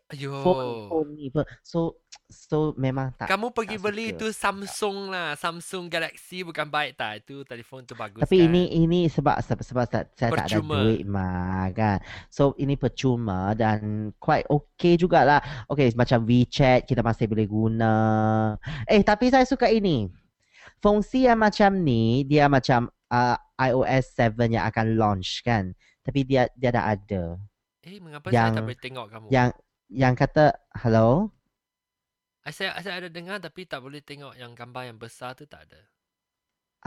Ayo. 0.09 0.39
Phone 0.41 0.71
phone 0.87 1.09
ni 1.13 1.27
apa. 1.29 1.43
So 1.61 1.99
so 2.49 2.73
memang 2.75 3.13
tak 3.13 3.29
Kamu 3.29 3.53
pergi 3.53 3.77
tak 3.77 3.83
beli 3.85 4.07
suka. 4.09 4.19
tu 4.19 4.27
Samsung 4.31 4.97
lah. 5.13 5.35
Samsung 5.35 5.85
Galaxy 5.87 6.41
bukan 6.41 6.67
baik 6.67 6.97
tak? 6.97 7.21
Itu 7.21 7.45
telefon 7.45 7.85
tu 7.85 7.93
bagus 7.93 8.23
Tapi 8.23 8.37
kan? 8.39 8.47
ini 8.49 8.63
ini 8.73 8.99
sebab 9.05 9.37
sebab, 9.41 9.61
sebab 9.61 9.83
saya, 9.85 10.05
saya 10.15 10.31
tak 10.33 10.47
ada 10.47 10.57
Percuma. 10.57 10.75
duit 10.81 11.01
mah 11.05 11.65
kan. 11.71 11.97
So 12.27 12.57
ini 12.57 12.75
percuma 12.75 13.53
dan 13.53 14.09
quite 14.17 14.47
okay 14.47 14.95
jugalah. 14.95 15.39
Okay 15.69 15.91
macam 15.93 16.23
WeChat 16.23 16.87
kita 16.87 17.05
masih 17.05 17.29
boleh 17.29 17.45
guna. 17.45 17.95
Eh 18.89 19.01
tapi 19.01 19.29
saya 19.29 19.45
suka 19.45 19.69
ini. 19.69 20.09
Fungsi 20.79 21.25
yang 21.25 21.41
macam 21.41 21.81
ni 21.81 22.21
dia 22.23 22.45
macam 22.45 22.89
uh, 23.09 23.37
iOS 23.57 24.11
7 24.13 24.49
yang 24.49 24.65
akan 24.65 24.97
launch 24.97 25.41
kan. 25.41 25.73
Tapi 26.01 26.21
dia 26.21 26.45
dia 26.53 26.69
dah 26.69 26.93
ada. 26.93 27.37
Eh, 27.85 28.01
mengapa 28.01 28.29
saya 28.29 28.49
tak 28.49 28.57
Yang- 28.57 28.65
boleh 28.65 28.81
tengok 28.81 29.05
kamu? 29.13 29.27
Yang 29.29 29.49
yang 29.89 30.13
kata 30.17 30.53
hello. 30.81 31.29
Saya, 32.45 32.77
saya 32.83 32.95
ada 33.01 33.09
dengar 33.09 33.37
tapi 33.41 33.65
tak 33.65 33.81
boleh 33.81 34.01
tengok 34.05 34.37
yang 34.37 34.53
gambar 34.53 34.83
yang 34.93 34.97
besar 35.01 35.33
tu 35.33 35.45
tak 35.49 35.65
ada. 35.65 35.81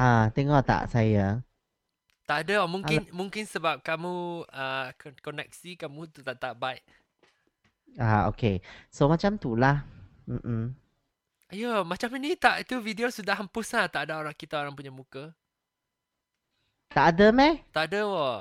Ah 0.04 0.24
tengok 0.34 0.62
tak 0.70 0.82
saya? 0.92 1.42
Tak 2.28 2.38
ada. 2.46 2.54
oh, 2.64 2.70
Mungkin 2.70 3.08
mungkin 3.10 3.44
sebab 3.48 3.80
kamu 3.82 4.44
uh, 4.52 4.86
kon- 5.00 5.20
koneksi 5.24 5.70
kamu 5.80 6.00
tu 6.12 6.20
tak 6.22 6.36
tak 6.38 6.54
baik. 6.60 6.84
Ah 7.98 8.28
okay. 8.30 8.60
So 8.92 9.08
macam 9.08 9.40
tu 9.40 9.56
lah. 9.56 9.82
Mm-mm. 10.28 10.76
Ayo, 11.48 11.80
macam 11.80 12.12
ini 12.20 12.36
tak 12.36 12.60
itu 12.68 12.76
video 12.84 13.08
sudah 13.08 13.34
hempus 13.40 13.72
lah. 13.72 13.88
Tak 13.88 14.02
ada 14.08 14.20
orang 14.20 14.36
kita 14.36 14.60
orang 14.60 14.76
punya 14.76 14.92
muka. 14.92 15.32
Tak 16.92 17.04
ada 17.16 17.26
meh? 17.32 17.54
Tak 17.72 17.84
ada 17.92 18.00
wah. 18.12 18.40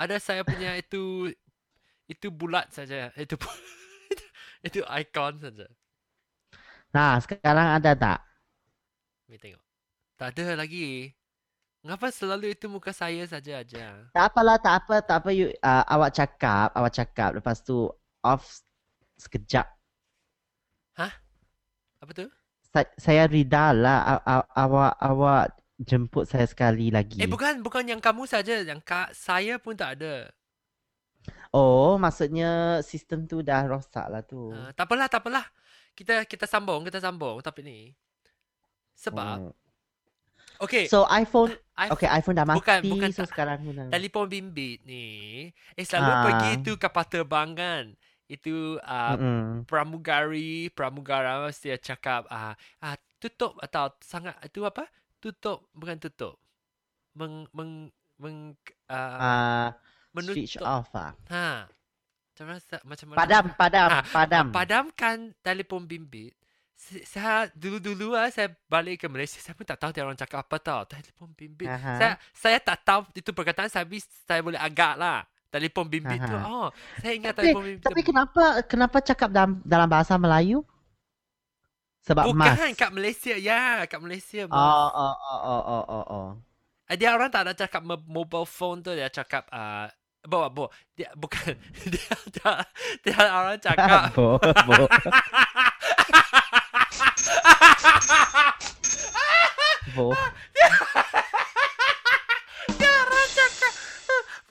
Ada 0.00 0.16
saya 0.22 0.42
punya 0.46 0.74
itu 0.80 1.30
itu 2.10 2.26
bulat 2.34 2.66
saja. 2.74 3.14
Itu 3.14 3.38
itu 4.66 4.82
icon 4.82 5.38
saja. 5.38 5.66
Nah 6.90 7.22
sekarang 7.22 7.78
ada 7.78 7.94
tak? 7.94 8.18
Mari 9.30 9.38
tengok. 9.38 9.62
Tak 10.18 10.28
ada 10.34 10.58
lagi. 10.58 11.14
Mengapa 11.80 12.12
selalu 12.12 12.52
itu 12.52 12.68
muka 12.68 12.92
saya 12.92 13.24
saja 13.24 13.64
aja? 13.64 14.04
Tak 14.12 14.24
apalah, 14.34 14.60
tak 14.60 14.84
apa, 14.84 15.00
tak 15.00 15.24
apa. 15.24 15.30
You, 15.32 15.48
uh, 15.64 15.84
awak 15.88 16.12
cakap, 16.12 16.76
awak 16.76 16.92
cakap. 16.92 17.30
Lepas 17.40 17.64
tu 17.64 17.88
off 18.20 18.60
sekejap. 19.16 19.64
Apa 22.00 22.12
tu? 22.16 22.26
Sa- 22.68 22.92
saya 23.00 23.24
Rida 23.28 23.72
lah. 23.72 24.20
Awak, 24.52 24.92
awak 25.00 25.44
jemput 25.80 26.28
saya 26.28 26.44
sekali 26.44 26.92
lagi. 26.92 27.20
Eh 27.20 27.28
bukan 27.28 27.64
bukan 27.64 27.88
yang 27.88 28.00
kamu 28.00 28.28
saja, 28.28 28.60
yang 28.60 28.80
ka, 28.84 29.08
saya 29.16 29.56
pun 29.56 29.72
tak 29.72 30.00
ada. 30.00 30.28
Oh, 31.50 31.98
maksudnya 31.98 32.78
sistem 32.80 33.26
tu 33.26 33.42
dah 33.42 33.66
rosak 33.66 34.06
lah 34.06 34.22
tu. 34.22 34.50
Uh, 34.50 34.70
tak 34.72 34.86
apalah, 34.86 35.06
tak 35.10 35.20
apalah. 35.20 35.44
Kita 35.92 36.22
kita 36.24 36.46
sambung, 36.46 36.86
kita 36.86 36.98
sambung 36.98 37.38
topik 37.40 37.60
ni. 37.60 37.90
Sebab 38.94 39.50
Hmm. 39.50 39.52
okey, 40.62 40.86
So 40.86 41.04
iPhone, 41.06 41.56
I- 41.74 41.90
okay 41.90 42.08
iPhone 42.08 42.36
dah 42.36 42.46
mati. 42.46 42.60
Bukan- 42.60 42.84
bukan 42.86 43.10
so 43.10 43.24
tak- 43.24 43.32
sekarang 43.32 43.58
guna. 43.62 43.90
telefon 43.90 44.28
bimbit 44.28 44.84
ni 44.84 45.06
eh 45.74 45.84
selalu 45.84 46.10
Ah. 46.10 46.22
pergi 46.22 46.50
tu 46.62 46.72
kapal 46.76 47.04
terbang 47.04 47.50
kan. 47.52 47.84
Itu 48.30 48.78
uh, 48.78 49.14
Mm-mm. 49.18 49.66
pramugari, 49.66 50.70
pramugara 50.70 51.42
mesti 51.42 51.74
cakap 51.76 52.30
ah 52.30 52.54
ah 52.78 52.94
tutup 53.18 53.58
atau 53.58 53.90
sangat 53.98 54.38
itu 54.40 54.62
apa? 54.62 54.86
Tutup 55.18 55.66
bukan 55.74 55.98
tutup. 55.98 56.38
Meng 57.12 57.50
meng 57.50 57.90
meng 58.16 58.54
uh, 58.86 59.74
Ah, 60.12 60.22
switch 60.24 60.54
menutup. 60.56 60.66
off 60.66 60.90
ah. 60.92 61.12
Ha. 61.28 61.48
Macam 62.30 62.44
mana 62.46 62.58
sa- 62.58 62.82
macam 62.82 63.06
mana? 63.06 63.16
Padam, 63.16 63.44
padam, 63.52 63.88
Ah, 63.90 64.02
padam. 64.04 64.46
Padamkan 64.50 65.16
telefon 65.40 65.84
bimbit. 65.84 66.32
Saya 67.04 67.52
dulu-dulu 67.52 68.16
ah 68.16 68.26
saya 68.26 68.48
balik 68.66 68.96
ke 68.96 69.06
Malaysia 69.06 69.36
saya 69.36 69.52
pun 69.52 69.62
tak 69.62 69.76
tahu 69.76 69.92
dia 69.92 70.00
orang 70.00 70.16
cakap 70.16 70.40
apa 70.40 70.56
tau 70.58 70.80
telefon 70.84 71.28
bimbit. 71.30 71.68
Aha. 71.68 71.92
Saya 71.94 72.12
saya 72.32 72.58
tak 72.58 72.80
tahu 72.80 73.00
itu 73.12 73.30
perkataan 73.30 73.68
saya 73.68 73.84
habis 73.84 74.08
saya 74.24 74.40
boleh 74.40 74.56
agak 74.56 74.96
lah. 74.96 75.22
Telefon 75.46 75.86
bimbit 75.86 76.16
tu. 76.18 76.32
Aha. 76.32 76.48
Oh, 76.48 76.68
saya 76.96 77.12
ingat 77.12 77.34
Tapi, 77.34 77.44
telefon 77.44 77.64
bimbit. 77.68 77.84
tapi 77.84 78.00
tu. 78.00 78.06
kenapa 78.08 78.42
kenapa 78.64 78.96
cakap 79.00 79.28
dalam 79.28 79.60
dalam 79.60 79.86
bahasa 79.86 80.16
Melayu? 80.16 80.64
Sebab 82.00 82.24
Bukan 82.24 82.40
mas. 82.40 82.72
kat 82.74 82.90
Malaysia. 82.90 83.34
Ya, 83.36 83.84
kat 83.84 84.00
Malaysia. 84.00 84.48
mas. 84.48 84.56
Oh, 84.56 84.88
oh, 84.90 85.14
oh, 85.20 85.40
oh, 85.44 85.62
oh, 85.62 85.84
oh, 85.86 86.04
oh. 86.08 86.28
Ah, 86.88 86.96
Dia 86.96 87.12
orang 87.12 87.28
tak 87.28 87.44
ada 87.44 87.52
cakap 87.54 87.84
mo- 87.84 88.08
mobile 88.08 88.48
phone 88.48 88.80
tu. 88.80 88.90
Dia 88.90 89.06
cakap... 89.06 89.46
Uh, 89.46 89.86
bo, 90.24 90.50
bo, 90.52 90.68
dia 90.96 91.08
bukan. 91.16 91.56
dia, 91.92 92.12
dia, 92.32 92.52
dia 93.04 93.16
orang 93.32 93.58
cakap... 93.60 94.12
bo, 94.16 94.36
bo. 94.40 94.84
bo. 99.96 100.12
dia 102.76 102.90
orang 102.90 103.28
cakap... 103.32 103.72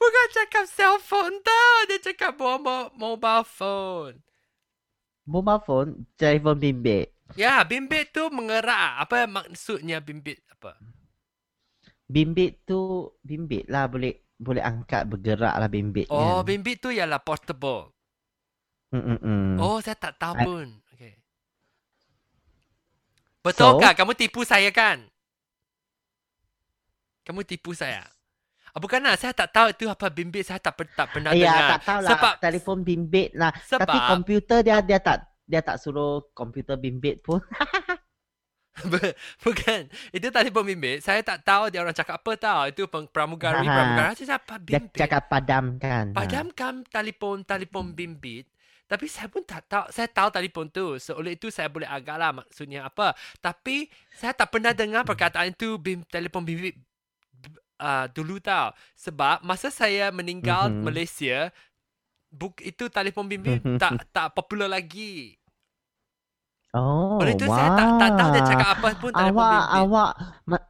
Bukan 0.00 0.26
cakap 0.32 0.64
cellphone 0.66 1.36
tau. 1.44 1.74
Dia 1.86 1.98
cakap 2.10 2.34
mo- 2.40 2.90
mobile 2.96 3.44
phone. 3.46 4.16
Mobile 5.28 5.62
phone, 5.62 5.90
telefon 6.18 6.58
bimbit. 6.58 7.12
Ya, 7.38 7.62
bimbit 7.62 8.10
tu 8.10 8.26
mengerak. 8.34 9.06
Apa 9.06 9.30
maksudnya 9.30 10.02
bimbit? 10.02 10.42
Apa? 10.50 10.74
Bimbit 12.10 12.66
tu 12.66 13.06
bimbit 13.22 13.70
lah 13.70 13.86
boleh 13.86 14.29
boleh 14.40 14.64
angkat 14.64 15.04
bergerak 15.04 15.52
lah 15.52 15.68
bimbitnya. 15.68 16.16
Oh, 16.16 16.40
bimbit 16.40 16.80
tu 16.80 16.88
ialah 16.88 17.20
portable. 17.20 17.92
Mm-mm. 18.90 19.60
Oh, 19.60 19.78
saya 19.78 19.94
tak 19.94 20.16
tahu 20.16 20.34
I- 20.34 20.44
pun. 20.48 20.66
Okay. 20.96 21.12
Betul 23.44 23.76
So? 23.76 23.78
kan? 23.78 23.92
Kamu 23.92 24.16
tipu 24.16 24.40
saya 24.42 24.72
kan? 24.72 25.04
Kamu 27.22 27.44
tipu 27.44 27.76
saya. 27.76 28.02
Ah, 28.72 28.80
bukan 28.80 29.02
lah. 29.04 29.14
Saya 29.20 29.36
tak 29.36 29.52
tahu 29.52 29.68
itu 29.70 29.84
apa 29.86 30.08
bimbit. 30.08 30.42
Saya 30.42 30.56
tak, 30.58 30.74
per- 30.74 30.94
tak 30.96 31.12
pernah 31.12 31.36
Ya, 31.36 31.52
dengar. 31.52 31.68
tak 31.76 31.80
tahu 31.84 32.00
lah. 32.00 32.10
Sebab, 32.16 32.32
Telefon 32.40 32.78
bimbit 32.80 33.28
lah. 33.36 33.52
Tapi 33.52 33.68
sebab, 33.68 34.08
komputer 34.08 34.58
dia 34.64 34.80
dia 34.80 34.98
tak 34.98 35.26
dia 35.44 35.60
tak 35.60 35.82
suruh 35.82 36.30
komputer 36.30 36.78
bimbit 36.78 37.18
pun. 37.20 37.42
bukan. 39.44 39.80
Itu 40.10 40.28
telefon 40.28 40.64
bimbit. 40.66 41.00
Saya 41.00 41.20
tak 41.20 41.42
tahu 41.42 41.68
dia 41.68 41.80
orang 41.80 41.92
cakap 41.92 42.18
apa 42.18 42.32
tahu. 42.34 42.62
Itu 42.68 42.82
pramugari, 43.08 43.60
Ha, 43.60 43.66
ha. 43.66 43.74
pramugara. 43.74 44.10
Saya 44.12 44.26
cakap 44.30 44.44
apa 44.44 44.54
Dia 44.60 44.78
bimbit. 44.78 44.96
cakap 44.96 45.22
padam 45.26 45.64
kan. 45.76 46.04
Ha. 46.10 46.16
Padamkan 46.16 46.74
telefon, 46.84 47.36
telefon 47.42 47.84
bimbit. 47.90 48.44
Tapi 48.84 49.06
saya 49.06 49.26
pun 49.26 49.42
tak 49.42 49.64
tahu. 49.64 49.86
Saya 49.88 50.06
tahu 50.06 50.28
telefon 50.30 50.66
tu. 50.66 50.98
So, 50.98 51.14
oleh 51.14 51.34
itu 51.34 51.46
saya 51.48 51.66
boleh 51.66 51.86
agak 51.86 52.16
lah 52.16 52.34
maksudnya 52.34 52.84
apa. 52.84 53.12
Tapi 53.38 53.86
saya 54.12 54.32
tak 54.32 54.50
pernah 54.50 54.70
dengar 54.70 55.02
perkataan 55.04 55.50
itu 55.50 55.74
bim, 55.76 56.02
telefon 56.04 56.42
bimbit 56.42 56.74
uh, 57.78 58.10
dulu 58.10 58.38
tau. 58.38 58.74
Sebab 58.94 59.40
masa 59.40 59.70
saya 59.70 60.10
meninggal 60.10 60.68
Mhm. 60.68 60.82
Malaysia, 60.82 61.54
buk, 62.28 62.60
itu 62.60 62.86
telefon 62.86 63.26
bimbit 63.26 63.58
tak 63.78 64.06
tak 64.10 64.30
popular 64.32 64.66
lagi. 64.66 65.39
Oh, 66.74 67.20
Oleh 67.20 67.32
itu 67.36 67.46
wow. 67.46 67.56
saya 67.56 67.70
tak, 67.78 67.88
tak 68.00 68.10
tahu 68.16 68.28
dia 68.34 68.42
cakap 68.50 68.66
apa 68.74 68.86
pun 69.00 69.12
telefon 69.18 69.44
awak 69.44 69.52
bimbit. 69.52 69.86
awak 69.86 70.10
ma- 70.50 70.66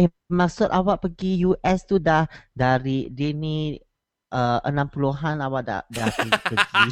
eh 0.00 0.08
maksud 0.38 0.68
awak 0.78 0.96
pergi 1.02 1.26
US 1.48 1.80
tu 1.90 1.96
dah 2.08 2.22
dari 2.60 2.90
dia 3.16 3.28
ni 3.42 3.48
uh, 4.36 4.58
60-an 4.74 5.36
awak 5.46 5.62
dah 5.68 5.80
dah 5.96 6.08
pergi 6.50 6.84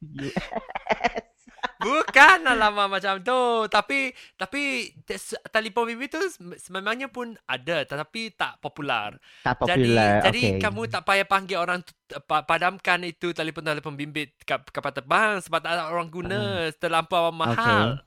US. 0.26 1.35
Bukan 1.76 2.38
lama 2.46 2.88
macam 2.88 3.20
tu. 3.20 3.40
Tapi 3.68 4.10
tapi 4.34 4.92
te- 5.04 5.40
telefon 5.48 5.92
bimbit 5.92 6.08
tu 6.08 6.20
sem- 6.28 6.56
sememangnya 6.56 7.12
pun 7.12 7.36
ada 7.44 7.84
tetapi 7.84 8.32
tak 8.32 8.56
popular. 8.58 9.16
Tak 9.44 9.60
Jadi 9.64 9.92
popular. 9.92 10.12
jadi 10.24 10.40
okay. 10.40 10.60
kamu 10.60 10.82
tak 10.88 11.02
payah 11.04 11.26
panggil 11.28 11.58
orang 11.60 11.84
tu- 11.84 11.96
pa- 12.24 12.46
padamkan 12.46 13.04
itu 13.04 13.30
telefon-telefon 13.30 13.94
bimbit 13.94 14.32
kat 14.42 14.64
kapal 14.72 14.92
terbang 14.92 15.42
sebab 15.42 15.60
tak 15.60 15.72
ada 15.76 15.92
orang 15.92 16.08
guna 16.08 16.40
terlampau 16.76 17.28
mahal. 17.30 18.00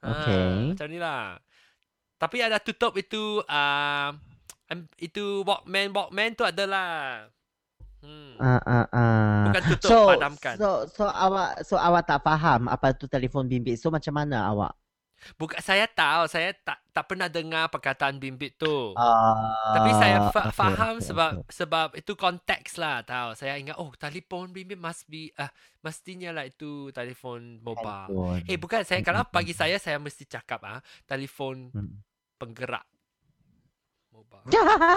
Ha, 0.00 0.04
Okay. 0.04 0.76
macam 0.76 0.88
ni 0.92 1.00
lah. 1.00 1.40
Tapi 2.20 2.36
ada 2.40 2.60
tutup 2.60 2.92
itu 2.96 3.40
uh, 3.40 4.10
itu 4.96 5.44
Walkman 5.44 5.92
Walkman 5.92 6.36
tu 6.36 6.44
adalah. 6.44 7.24
Hmm. 8.04 8.36
Ah 8.36 8.60
ah 8.60 8.86
ah. 8.92 9.42
Bukan 9.48 9.62
tutup 9.72 9.88
so, 9.88 9.98
padamkan. 10.12 10.54
So 10.60 10.68
so 10.92 11.02
awak 11.08 11.64
so 11.64 11.74
awak 11.80 12.04
tak 12.04 12.20
faham 12.20 12.68
apa 12.68 12.92
tu 12.92 13.08
telefon 13.08 13.48
bimbit. 13.48 13.80
So 13.80 13.88
macam 13.88 14.12
mana 14.12 14.44
awak? 14.44 14.76
Bukan 15.40 15.56
saya 15.64 15.88
tahu, 15.88 16.28
saya 16.28 16.52
tak 16.52 16.84
tak 16.92 17.08
pernah 17.08 17.32
dengar 17.32 17.72
perkataan 17.72 18.20
bimbit 18.20 18.60
tu. 18.60 18.92
Uh, 18.92 19.72
Tapi 19.72 19.90
saya 19.96 20.28
fa- 20.28 20.52
faham 20.52 21.00
sebab 21.00 21.48
sebab 21.48 21.96
itu 21.96 22.12
konteks 22.12 22.76
lah 22.76 23.00
tahu. 23.00 23.32
Saya 23.32 23.56
ingat 23.56 23.80
oh 23.80 23.88
telefon 23.96 24.52
bimbit 24.52 24.76
must 24.76 25.08
be 25.08 25.32
ah 25.40 25.48
mestinya 25.80 26.28
lah 26.28 26.44
itu 26.44 26.92
telefon 26.92 27.56
mobile. 27.64 28.44
Eh 28.44 28.60
bukan 28.60 28.84
saya 28.84 29.00
kalau 29.00 29.24
Mm-mm. 29.24 29.32
bagi 29.32 29.56
saya 29.56 29.80
saya 29.80 29.96
mesti 29.96 30.28
cakap 30.28 30.60
ah 30.60 30.84
telefon 31.08 31.72
Hmm. 31.72 32.04
penggerak 32.36 32.84
mobile. 34.12 34.44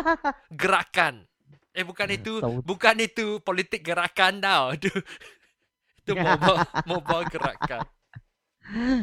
Gerakan. 0.59 1.23
Eh 1.77 1.85
bukan 1.85 2.09
itu 2.09 2.33
bukan 2.65 2.95
itu 2.97 3.37
politik 3.45 3.85
gerakan 3.85 4.41
tau. 4.41 4.73
Itu 4.77 4.89
Itu 6.01 6.13
mobile, 6.17 6.57
mobile 6.89 7.25
gerakan. 7.29 7.85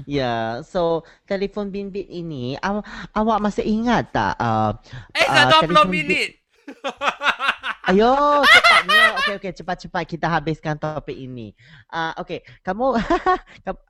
Ya, 0.05 0.61
so 0.61 1.09
telefon 1.25 1.73
bimbit 1.73 2.05
ini 2.13 2.53
aw, 2.61 2.85
awak 3.17 3.41
masih 3.41 3.65
ingat 3.65 4.13
tak? 4.13 4.37
Uh, 4.37 4.77
Eh, 5.17 5.25
Ah, 5.25 5.49
dah 5.49 5.65
20 5.65 5.73
telefon 5.73 5.89
minit. 5.89 6.29
ayo 7.89 8.45
cepatnya. 8.45 9.05
Okey 9.25 9.35
okey 9.41 9.53
cepat-cepat 9.57 10.05
kita 10.05 10.27
habiskan 10.29 10.77
topik 10.77 11.17
ini. 11.17 11.57
Uh, 11.89 12.13
okey, 12.21 12.45
kamu 12.61 13.01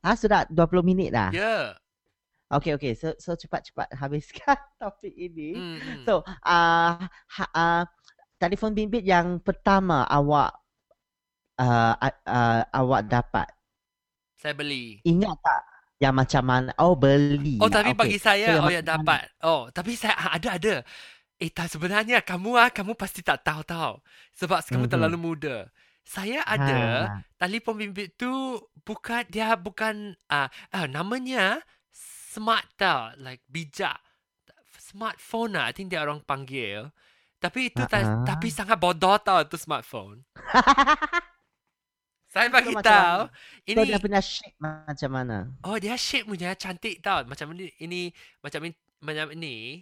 ah, 0.07 0.15
sudah 0.15 0.47
20 0.47 0.87
minit 0.87 1.11
dah. 1.11 1.35
Ya. 1.35 1.75
Okey 2.55 2.79
okey, 2.79 2.93
so 2.95 3.11
so 3.19 3.35
cepat-cepat 3.35 3.91
habiskan 3.99 4.55
topik 4.79 5.11
ini. 5.11 5.59
Hmm. 5.59 6.07
So, 6.07 6.23
uh, 6.47 7.03
ha, 7.11 7.45
uh, 7.51 7.83
telefon 8.45 8.73
bimbit 8.77 9.05
yang 9.05 9.41
pertama 9.41 10.05
awak 10.09 10.51
uh, 11.59 11.95
uh, 11.97 12.15
uh, 12.29 12.61
awak 12.75 13.03
dapat 13.09 13.49
Saya 14.37 14.55
beli. 14.55 15.01
ingat 15.05 15.37
tak 15.41 15.63
yang 16.03 16.15
macam 16.15 16.45
mana? 16.45 16.71
Oh 16.77 16.93
beli. 16.99 17.57
Oh, 17.63 17.71
tapi 17.73 17.97
Okey. 17.97 18.01
bagi 18.01 18.19
saya, 18.21 18.61
yang 18.61 18.61
oh 18.61 18.69
ya 18.69 18.83
macam 18.83 18.85
mana? 18.85 18.93
dapat. 19.01 19.23
Oh, 19.41 19.63
tapi 19.73 19.97
saya 19.97 20.15
ah, 20.19 20.31
ada 20.37 20.49
ada. 20.59 20.75
Eh, 21.41 21.51
tak 21.51 21.73
sebenarnya 21.73 22.21
kamu 22.21 22.51
ah, 22.61 22.71
kamu 22.71 22.93
pasti 22.99 23.21
tak 23.25 23.41
tahu 23.47 23.63
tahu. 23.65 23.95
Sebab 24.37 24.59
kamu 24.69 24.87
Mhm. 24.87 24.93
terlalu 24.93 25.19
muda. 25.19 25.57
Saya 26.05 26.45
ada 26.45 26.81
Ha. 27.09 27.25
telefon 27.41 27.81
bimbit 27.81 28.21
tu 28.21 28.29
bukan 28.85 29.25
dia 29.33 29.57
bukan 29.57 30.13
ah 30.29 30.53
uh, 30.77 30.85
namanya 30.91 31.65
smart 31.95 32.69
tau, 32.77 33.15
like 33.17 33.41
bijak. 33.49 33.97
Smartphone 34.79 35.57
lah, 35.57 35.71
I 35.71 35.73
think 35.73 35.89
dia 35.91 36.05
orang 36.05 36.21
panggil. 36.23 36.93
Tapi 37.45 37.69
itu 37.69 37.83
ta- 37.85 38.01
Ha-ha. 38.01 38.25
tapi 38.25 38.49
sangat 38.49 38.81
bodoh 38.81 39.21
tau 39.21 39.45
itu 39.45 39.61
smartphone. 39.61 40.25
Saya 42.27 42.51
bagi 42.51 42.75
tahu 42.75 43.31
ini 43.63 43.87
dia 43.87 44.01
punya 44.01 44.19
shape 44.19 44.59
macam 44.59 45.11
mana? 45.13 45.37
Oh 45.63 45.79
dia 45.79 45.95
shape 45.95 46.27
punya 46.27 46.51
cantik 46.59 46.99
tau 46.99 47.23
Macam 47.23 47.55
ini, 47.55 47.71
ini 47.79 48.11
Macam 48.43 48.59
ini 48.61 48.75
Macam 48.99 49.31
ini 49.31 49.79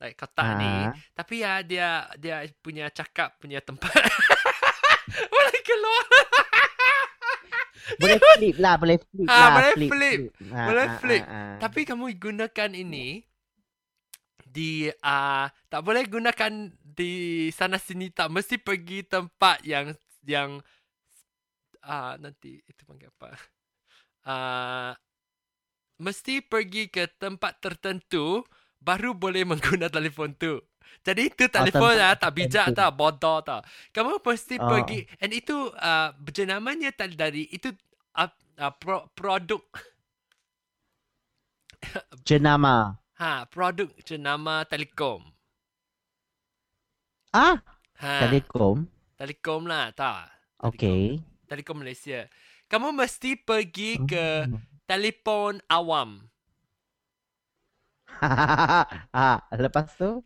Like 0.00 0.16
kotak 0.16 0.56
ni 0.56 0.72
Ah. 0.88 0.96
Tapi 1.12 1.34
ya 1.38 1.60
dia 1.60 1.88
Dia 2.16 2.48
punya 2.58 2.88
cakap 2.88 3.36
Punya 3.36 3.60
tempat 3.60 3.92
Boleh 5.32 5.60
keluar 5.60 6.04
Boleh 8.00 8.16
flip 8.16 8.56
lah, 8.56 8.74
boleh 8.80 8.96
flip 8.96 9.28
Ah, 9.28 9.36
lah. 9.36 9.48
boleh 9.52 9.72
flip. 9.92 10.18
Ah, 10.48 10.64
Boleh 10.64 10.86
ah, 10.86 10.96
flip. 10.96 11.22
ah, 11.22 11.28
ah. 11.28 11.54
Tapi 11.60 11.80
kamu 11.84 12.04
gunakan 12.16 12.70
ini 12.72 13.20
Di 14.52 14.92
uh, 14.92 15.46
Tak 15.48 15.80
boleh 15.80 16.04
gunakan 16.04 16.52
Di 16.76 17.48
sana 17.48 17.80
sini 17.80 18.12
tak 18.12 18.28
Mesti 18.28 18.60
pergi 18.60 19.00
tempat 19.08 19.64
yang 19.64 19.96
Yang 20.28 20.60
uh, 21.88 22.20
Nanti 22.20 22.60
Itu 22.68 22.84
panggil 22.84 23.08
apa 23.08 23.30
uh, 24.28 24.92
Mesti 26.04 26.44
pergi 26.44 26.92
ke 26.92 27.08
tempat 27.16 27.64
tertentu 27.64 28.44
Baru 28.76 29.16
boleh 29.16 29.48
menggunakan 29.48 29.88
telefon 29.96 30.36
tu 30.36 30.60
jadi 31.00 31.32
itu 31.32 31.48
telefon 31.48 31.96
tempat 31.96 32.04
ah, 32.04 32.14
tak 32.20 32.32
bijak 32.36 32.66
tau, 32.76 32.92
bodoh 32.92 33.40
tau. 33.40 33.64
Kamu 33.96 34.20
mesti 34.20 34.60
Oh. 34.60 34.68
pergi 34.68 35.08
and 35.24 35.32
itu 35.32 35.72
uh, 35.72 36.12
jenamanya 36.30 36.92
tadi 36.92 37.16
dari 37.16 37.48
itu 37.48 37.72
uh, 38.12 38.28
uh, 38.60 38.72
pro, 38.76 39.08
produk 39.16 39.64
Jenama. 42.28 43.01
Ha 43.22 43.46
produk 43.54 43.88
jenama 44.08 44.66
Telekom. 44.66 45.22
Ah, 47.32 47.62
Ha 48.02 48.14
Telekom. 48.20 48.78
Telekom 49.18 49.62
lah 49.70 49.94
tak. 49.94 50.26
Okay. 50.58 51.22
Telekom 51.46 51.78
Malaysia. 51.86 52.26
Kamu 52.66 52.90
mesti 52.90 53.30
pergi 53.38 54.00
ke 54.10 54.26
Hmm. 54.48 54.58
telefon 54.90 55.62
awam. 55.70 56.10
ah, 59.14 59.38
lepas 59.64 59.86
tu? 59.96 60.24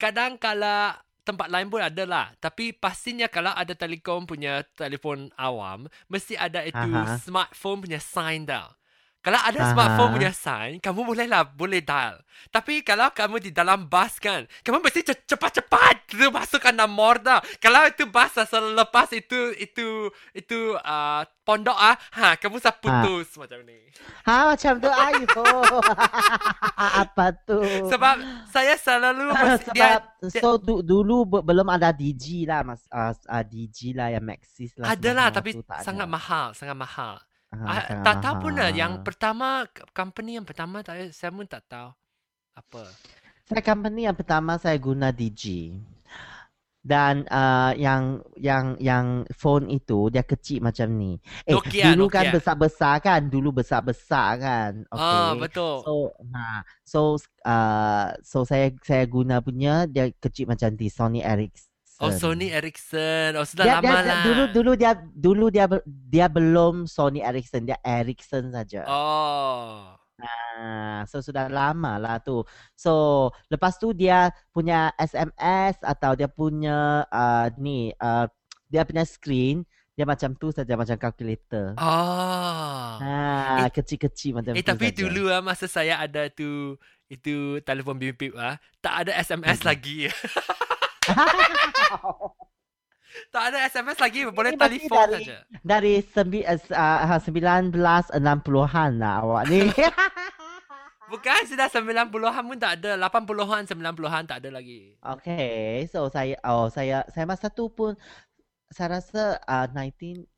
Kadang 0.00 0.40
kalau 0.40 0.96
tempat 1.28 1.52
lain 1.52 1.68
pun 1.68 1.82
ada 1.84 2.04
lah. 2.08 2.26
Tapi 2.40 2.72
pastinya 2.72 3.28
kalau 3.28 3.52
ada 3.52 3.76
Telekom 3.76 4.24
punya 4.24 4.64
telefon 4.74 5.28
awam, 5.36 5.86
mesti 6.08 6.34
ada 6.40 6.64
itu 6.64 6.88
Aha. 6.96 7.20
smartphone 7.20 7.84
punya 7.84 8.00
sign 8.00 8.48
tau. 8.48 8.72
Kalau 9.20 9.36
ada 9.36 9.60
Aha. 9.60 9.68
smartphone 9.76 10.16
punya 10.16 10.32
sign, 10.32 10.80
kamu 10.80 11.04
boleh 11.04 11.28
lah, 11.28 11.44
boleh 11.44 11.84
dial. 11.84 12.16
Tapi 12.48 12.80
kalau 12.80 13.12
kamu 13.12 13.36
di 13.36 13.50
dalam 13.52 13.84
bus 13.84 14.16
kan, 14.16 14.48
kamu 14.64 14.80
mesti 14.80 15.04
ce- 15.04 15.28
cepat-cepat 15.28 16.08
tu 16.08 16.24
masukkan 16.32 16.72
nombor 16.72 17.20
dah. 17.20 17.44
Kalau 17.60 17.84
itu 17.84 18.08
bus 18.08 18.32
asal 18.40 18.72
lepas 18.72 19.12
itu, 19.12 19.52
itu, 19.60 20.08
itu 20.32 20.72
uh, 20.80 21.20
pondok 21.44 21.76
ah, 21.76 22.00
ha, 22.16 22.40
kamu 22.40 22.64
saya 22.64 22.72
putus 22.80 23.36
macam 23.36 23.60
ni. 23.68 23.76
Ha, 24.24 24.56
macam 24.56 24.72
tu. 24.80 24.88
Ayo. 24.88 25.28
Apa 27.04 27.36
tu? 27.44 27.60
Sebab 27.92 28.16
saya 28.48 28.72
selalu 28.80 29.36
mesti, 29.36 29.68
dia, 29.76 30.00
Sebab 30.00 30.40
so 30.40 30.56
du, 30.56 30.80
dulu 30.80 31.28
be- 31.28 31.44
belum 31.44 31.68
ada 31.68 31.92
DG 31.92 32.48
lah 32.48 32.64
mas 32.64 32.88
uh, 32.88 33.12
uh, 33.12 33.44
DG 33.44 33.92
lah 33.92 34.12
yang 34.12 34.24
Maxis 34.24 34.72
lah 34.80 34.96
ada 34.96 35.10
lah 35.12 35.28
tapi 35.28 35.56
sangat 35.84 36.08
mahal, 36.08 36.56
sangat 36.56 36.76
mahal. 36.76 37.20
Ah, 37.50 37.82
sangat 37.82 38.04
tak 38.06 38.16
tahu 38.22 38.34
pun 38.46 38.52
lah. 38.54 38.70
Yang 38.70 38.92
pertama, 39.02 39.66
company 39.90 40.38
yang 40.38 40.46
pertama 40.46 40.86
tak, 40.86 41.10
saya 41.10 41.30
pun 41.34 41.46
tak 41.50 41.66
tahu. 41.66 41.90
Apa? 42.54 42.82
Saya 43.50 43.62
company 43.66 44.06
yang 44.06 44.14
pertama 44.14 44.54
saya 44.62 44.78
guna 44.78 45.10
DG. 45.10 45.74
Dan 46.80 47.28
uh, 47.28 47.76
yang 47.76 48.24
yang 48.40 48.72
yang 48.80 49.28
phone 49.36 49.68
itu 49.68 50.08
dia 50.08 50.24
kecil 50.24 50.64
macam 50.64 50.88
ni. 50.96 51.20
Eh 51.44 51.52
Nokia, 51.52 51.92
dulu 51.92 52.08
kan 52.08 52.32
Nokia. 52.32 52.34
besar-besar 52.40 52.94
kan, 53.04 53.20
dulu 53.28 53.60
besar-besar 53.60 54.28
kan. 54.40 54.72
Okay. 54.88 54.96
Ah, 55.20 55.36
betul. 55.36 55.84
So, 55.84 55.92
ha, 56.32 56.64
so 56.80 57.00
uh, 57.44 58.16
so 58.24 58.48
saya 58.48 58.72
saya 58.80 59.04
guna 59.04 59.44
punya 59.44 59.84
dia 59.84 60.08
kecil 60.08 60.48
macam 60.48 60.72
di 60.72 60.88
Sony 60.88 61.20
Ericsson. 61.20 61.69
Oh, 62.00 62.10
Sony 62.10 62.48
Ericsson. 62.48 63.36
Oh, 63.36 63.44
sudah 63.44 63.64
dia, 63.68 63.74
lama 63.76 63.92
dia, 63.92 64.00
lah. 64.08 64.22
Dulu 64.24 64.44
dulu 64.56 64.72
dia 64.72 64.92
dulu 65.12 65.46
dia 65.52 65.66
dia 65.84 66.26
belum 66.32 66.88
Sony 66.88 67.20
Ericsson, 67.20 67.68
dia 67.68 67.76
Ericsson 67.84 68.48
saja. 68.50 68.88
Oh. 68.88 69.92
Ah, 70.20 71.04
so 71.08 71.20
sudah 71.20 71.48
lama 71.48 71.96
lah 71.96 72.20
tu. 72.20 72.44
So 72.76 73.28
lepas 73.48 73.76
tu 73.76 73.92
dia 73.92 74.32
punya 74.52 74.92
SMS 74.96 75.80
atau 75.80 76.12
dia 76.12 76.28
punya 76.28 77.08
uh, 77.08 77.48
ni 77.56 77.92
uh, 77.96 78.28
dia 78.68 78.84
punya 78.84 79.04
screen 79.04 79.64
dia 79.92 80.08
macam 80.08 80.32
tu 80.32 80.48
saja 80.48 80.80
macam 80.80 80.96
calculator. 80.96 81.76
Oh. 81.76 82.96
Ah, 83.00 83.68
kecil-kecil 83.68 84.32
macam 84.32 84.56
eh, 84.56 84.64
tu 84.64 84.72
tapi 84.72 84.88
saja. 84.88 84.98
dulu 85.04 85.28
ah, 85.28 85.44
masa 85.44 85.68
saya 85.68 86.00
ada 86.00 86.24
tu, 86.32 86.80
itu 87.04 87.60
telefon 87.60 88.00
bimbit 88.00 88.32
ah, 88.32 88.56
tak 88.80 89.04
ada 89.04 89.12
SMS 89.20 89.60
Hmm. 89.60 89.68
lagi. 89.68 90.08
tak 93.34 93.42
ada 93.50 93.58
SMS 93.66 93.98
lagi, 93.98 94.20
boleh 94.30 94.54
Ini 94.54 94.58
telefon 94.58 95.06
dari- 95.10 95.26
saja. 95.26 95.36
Dari 95.62 95.94
sembi, 96.06 96.40
uh, 96.46 97.18
1960-an 97.18 98.90
lah 98.98 99.14
awak 99.22 99.42
ni. 99.50 99.66
Bukan 101.10 101.42
sudah 101.42 101.66
90-an 101.66 102.06
pun 102.46 102.54
tak 102.54 102.78
ada, 102.78 102.94
80-an, 102.94 103.66
90-an 103.66 104.30
tak 104.30 104.46
ada 104.46 104.50
lagi. 104.54 104.94
Okay, 105.02 105.82
so 105.90 106.06
saya 106.06 106.38
oh 106.46 106.70
saya 106.70 107.02
saya 107.10 107.26
masa 107.26 107.50
tu 107.50 107.66
pun 107.66 107.98
saya 108.70 109.02
rasa 109.02 109.42
uh, 109.50 109.66
1996 109.74 110.30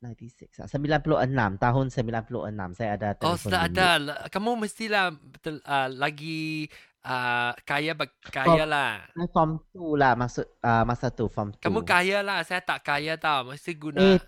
lah, 0.57 0.65
96 0.65 1.29
tahun 1.61 1.85
96 1.93 2.25
saya 2.73 2.97
ada 2.97 3.13
telefon 3.13 3.29
Oh, 3.29 3.37
sudah 3.37 3.69
ada. 3.69 3.87
Kamu 4.33 4.57
mestilah 4.57 5.13
betul, 5.13 5.61
uh, 5.61 5.93
lagi 5.93 6.65
uh, 7.03 7.51
kaya 7.67 7.91
bag- 7.93 8.19
kaya 8.31 8.63
lah. 8.63 9.03
Saya 9.11 9.27
Form 9.31 9.59
2 9.75 9.99
lah 9.99 10.13
maksud 10.15 10.45
uh, 10.63 10.83
masa 10.87 11.07
tu 11.11 11.27
form 11.27 11.51
2. 11.59 11.63
Kamu 11.63 11.81
kaya 11.83 12.19
lah. 12.23 12.41
Saya 12.43 12.63
tak 12.63 12.83
kaya 12.87 13.19
tau. 13.19 13.51
Mesti 13.51 13.71
guna. 13.75 13.99
Eh, 13.99 14.19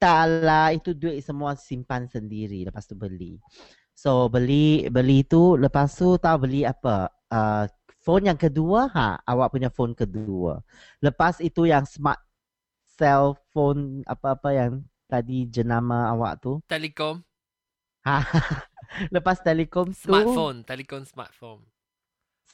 tak 0.00 0.44
lah 0.44 0.72
itu 0.74 0.92
duit 0.92 1.20
semua 1.24 1.56
simpan 1.56 2.08
sendiri 2.08 2.64
lepas 2.66 2.84
tu 2.84 2.96
beli. 2.96 3.40
So 3.94 4.26
beli 4.26 4.90
beli 4.90 5.22
tu 5.24 5.54
lepas 5.54 5.88
tu 5.94 6.18
tahu 6.18 6.48
beli 6.48 6.66
apa? 6.66 7.08
Uh, 7.30 7.64
phone 8.04 8.28
yang 8.28 8.36
kedua 8.36 8.90
ha 8.92 9.16
awak 9.24 9.54
punya 9.54 9.70
phone 9.72 9.96
kedua. 9.96 10.60
Lepas 11.00 11.40
itu 11.40 11.64
yang 11.64 11.88
smart 11.88 12.20
cell 12.84 13.34
phone 13.50 14.04
apa-apa 14.04 14.50
yang 14.54 14.72
tadi 15.08 15.46
jenama 15.48 16.10
awak 16.10 16.42
tu. 16.42 16.58
Telekom. 16.66 17.22
Ha. 18.04 18.20
Lepas 19.14 19.40
telekom 19.40 19.90
tu. 19.90 20.12
Smartphone. 20.12 20.60
Telekom 20.62 21.02
smartphone. 21.08 21.64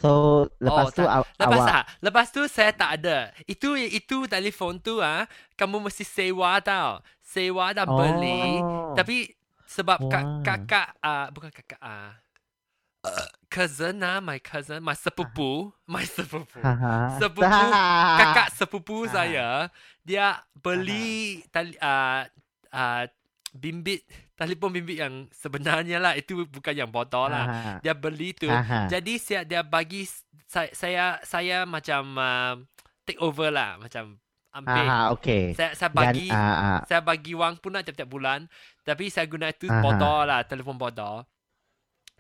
So 0.01 0.11
lepas 0.57 0.87
Oh, 0.87 0.93
tu 0.93 1.05
tak. 1.05 1.13
aw- 1.15 1.29
Lepas 1.37 1.61
awak 1.61 1.69
ah, 1.71 1.85
lepas 2.01 2.27
tu 2.27 2.41
saya 2.49 2.73
tak 2.73 2.91
ada. 2.97 3.19
Itu 3.45 3.77
itu 3.77 4.25
telefon 4.25 4.81
tu 4.81 4.99
ah, 4.99 5.29
kamu 5.55 5.77
mesti 5.79 6.03
sewa 6.03 6.57
tau. 6.59 7.05
Sewa 7.21 7.71
dan 7.71 7.85
beli. 7.85 8.59
Oh. 8.59 8.97
Tapi 8.97 9.29
sebab 9.63 10.01
Wah. 10.03 10.41
kakak 10.41 10.97
ah 10.99 11.29
bukan 11.29 11.53
kakak 11.53 11.79
ah. 11.79 12.17
Uh, 13.01 13.25
cousin 13.49 13.97
ah, 14.01 14.21
my 14.21 14.37
cousin, 14.37 14.81
my 14.81 14.93
sepupu, 14.93 15.73
my 15.89 16.05
sepupu. 16.05 16.61
Haha. 16.61 17.17
Sepupu, 17.17 17.61
kakak 18.17 18.49
sepupu 18.53 18.97
Ah. 19.05 19.09
saya 19.11 19.49
dia 20.01 20.37
beli 20.55 21.41
tali 21.49 21.77
uh, 21.77 22.25
uh, 22.71 23.05
bimbit 23.51 24.07
telefon 24.39 24.71
bimbit 24.71 25.03
yang 25.03 25.27
sebenarnya 25.35 25.99
lah 25.99 26.15
itu 26.15 26.47
bukan 26.47 26.75
yang 26.75 26.91
bodoh 26.91 27.27
lah. 27.27 27.45
Aha. 27.45 27.73
Dia 27.83 27.93
beli 27.93 28.33
tu. 28.33 28.49
Aha. 28.49 28.87
Jadi 28.89 29.19
dia 29.19 29.41
dia 29.45 29.61
bagi 29.61 30.07
saya 30.47 30.71
saya, 30.73 31.05
saya 31.27 31.57
macam 31.67 32.03
uh, 32.17 32.55
take 33.05 33.21
over 33.21 33.51
lah 33.51 33.77
macam 33.77 34.17
ambil. 34.55 34.87
Aha, 34.87 34.99
okey. 35.19 35.55
Saya 35.55 35.75
saya 35.75 35.91
Dan 35.91 35.99
bagi 35.99 36.27
ah, 36.31 36.39
ah. 36.39 36.81
saya 36.87 37.01
bagi 37.03 37.33
wang 37.35 37.59
pun 37.59 37.75
nak 37.75 37.87
tiap-tiap 37.87 38.11
bulan. 38.11 38.47
Tapi 38.87 39.11
saya 39.11 39.27
guna 39.27 39.51
itu 39.51 39.67
Aha. 39.69 39.83
bodoh 39.83 40.21
lah, 40.27 40.41
telefon 40.47 40.79
bodoh. 40.79 41.23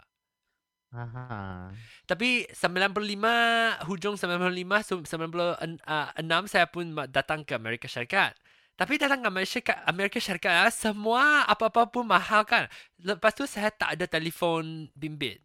Aha. 0.94 1.74
Tapi 2.06 2.46
95 2.54 3.82
hujung 3.90 4.14
95 4.14 4.86
so 4.86 5.02
96 5.02 5.82
uh, 5.82 6.14
saya 6.46 6.70
pun 6.70 6.94
datang 7.10 7.42
ke 7.42 7.58
Amerika 7.58 7.90
Syarikat. 7.90 8.38
Tapi 8.76 9.00
datang 9.00 9.24
ke 9.24 9.28
Amerika 9.32 9.48
Syarikat, 9.48 9.78
Amerika 9.88 10.18
Syarikat 10.20 10.54
ah, 10.68 10.72
semua 10.72 11.48
apa-apa 11.48 11.88
pun 11.88 12.04
mahal 12.04 12.44
kan. 12.44 12.68
Lepas 13.00 13.32
tu 13.32 13.48
saya 13.48 13.72
tak 13.72 13.96
ada 13.96 14.04
telefon 14.04 14.92
bimbit. 14.92 15.40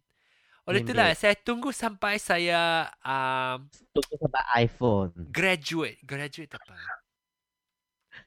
Oleh 0.68 0.84
itulah 0.84 1.10
saya 1.16 1.34
tunggu 1.34 1.74
sampai 1.74 2.22
saya 2.22 2.86
um, 3.02 3.66
Tunggu 3.90 4.14
sampai 4.14 4.42
iPhone. 4.62 5.10
graduate. 5.32 5.98
Graduate 6.06 6.54
apa? 6.54 6.76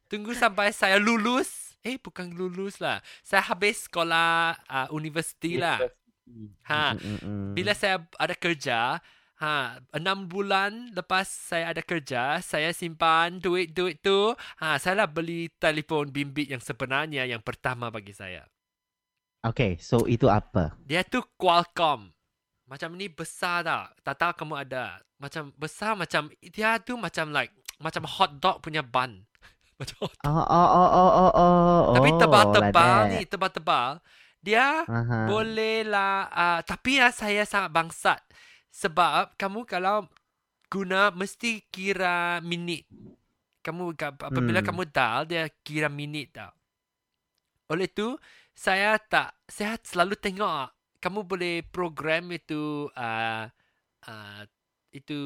Tunggu 0.09 0.33
sampai 0.35 0.73
saya 0.75 0.97
lulus. 0.99 1.77
Eh 1.85 2.01
bukan 2.01 2.33
lulus 2.33 2.81
lah. 2.81 2.99
Saya 3.21 3.45
habis 3.45 3.85
sekolah 3.85 4.57
uh, 4.67 4.87
universiti 4.89 5.61
lah. 5.61 5.77
Ha. 6.65 6.97
Bila 7.53 7.77
saya 7.77 8.01
ada 8.17 8.33
kerja, 8.33 8.97
ha, 9.41 9.79
enam 9.95 10.27
bulan 10.27 10.95
lepas 10.95 11.27
saya 11.27 11.75
ada 11.75 11.81
kerja, 11.83 12.39
saya 12.39 12.71
simpan 12.71 13.39
duit-duit 13.39 13.99
tu, 13.99 14.31
ha, 14.63 14.79
saya 14.79 15.03
lah 15.03 15.09
beli 15.09 15.51
telefon 15.59 16.11
bimbit 16.11 16.51
yang 16.51 16.63
sebenarnya 16.63 17.27
yang 17.27 17.43
pertama 17.43 17.91
bagi 17.91 18.15
saya. 18.15 18.47
Okay, 19.45 19.77
so 19.77 20.09
itu 20.09 20.25
apa? 20.25 20.73
Dia 20.81 21.05
tu 21.05 21.21
Qualcomm. 21.37 22.09
Macam 22.65 22.97
ni 22.97 23.05
besar 23.05 23.61
tak? 23.61 23.93
Tak 24.01 24.15
tahu 24.17 24.31
kamu 24.41 24.55
ada. 24.65 24.97
Macam 25.21 25.53
besar 25.53 25.93
macam 25.93 26.33
dia 26.41 26.81
tu 26.81 26.97
macam 26.97 27.29
like 27.29 27.53
macam 27.77 28.09
hot 28.09 28.41
dog 28.41 28.57
punya 28.65 28.81
bun. 28.81 29.21
macam 29.79 29.95
hot. 30.09 30.17
Oh, 30.25 30.33
oh, 30.33 30.49
oh, 30.49 30.89
oh, 30.89 31.11
oh, 31.13 31.31
oh. 31.37 31.93
Tapi 31.93 32.09
oh, 32.09 32.17
tebal-tebal 32.17 32.97
like 33.05 33.11
ni, 33.13 33.21
tebal-tebal. 33.29 33.89
Dia 34.41 34.81
Aha. 34.89 35.29
Boleh 35.29 35.85
lah. 35.85 36.25
Uh, 36.33 36.59
tapi 36.65 36.97
ya 36.97 37.13
saya 37.13 37.45
sangat 37.45 37.69
bangsat. 37.69 38.21
Sebab 38.75 39.35
kamu 39.35 39.63
kalau 39.63 40.03
guna 40.67 41.07
mesti 41.09 41.63
kira 41.65 42.41
minit. 42.41 42.83
Kamu 43.61 43.95
ka- 43.95 44.11
apabila 44.13 44.59
Hmm. 44.59 44.67
kamu 44.67 44.83
dial 44.85 45.21
dia 45.23 45.43
kira 45.61 45.87
minit 45.87 46.35
tau. 46.35 46.51
Oleh 47.67 47.87
tu 47.87 48.19
saya 48.51 48.99
tak 48.99 49.33
saya 49.47 49.79
selalu 49.81 50.13
tengok 50.15 50.69
kamu 50.99 51.23
boleh 51.23 51.55
program 51.65 52.29
itu 52.29 52.91
uh, 52.91 53.45
uh, 54.03 54.41
itu 54.89 55.19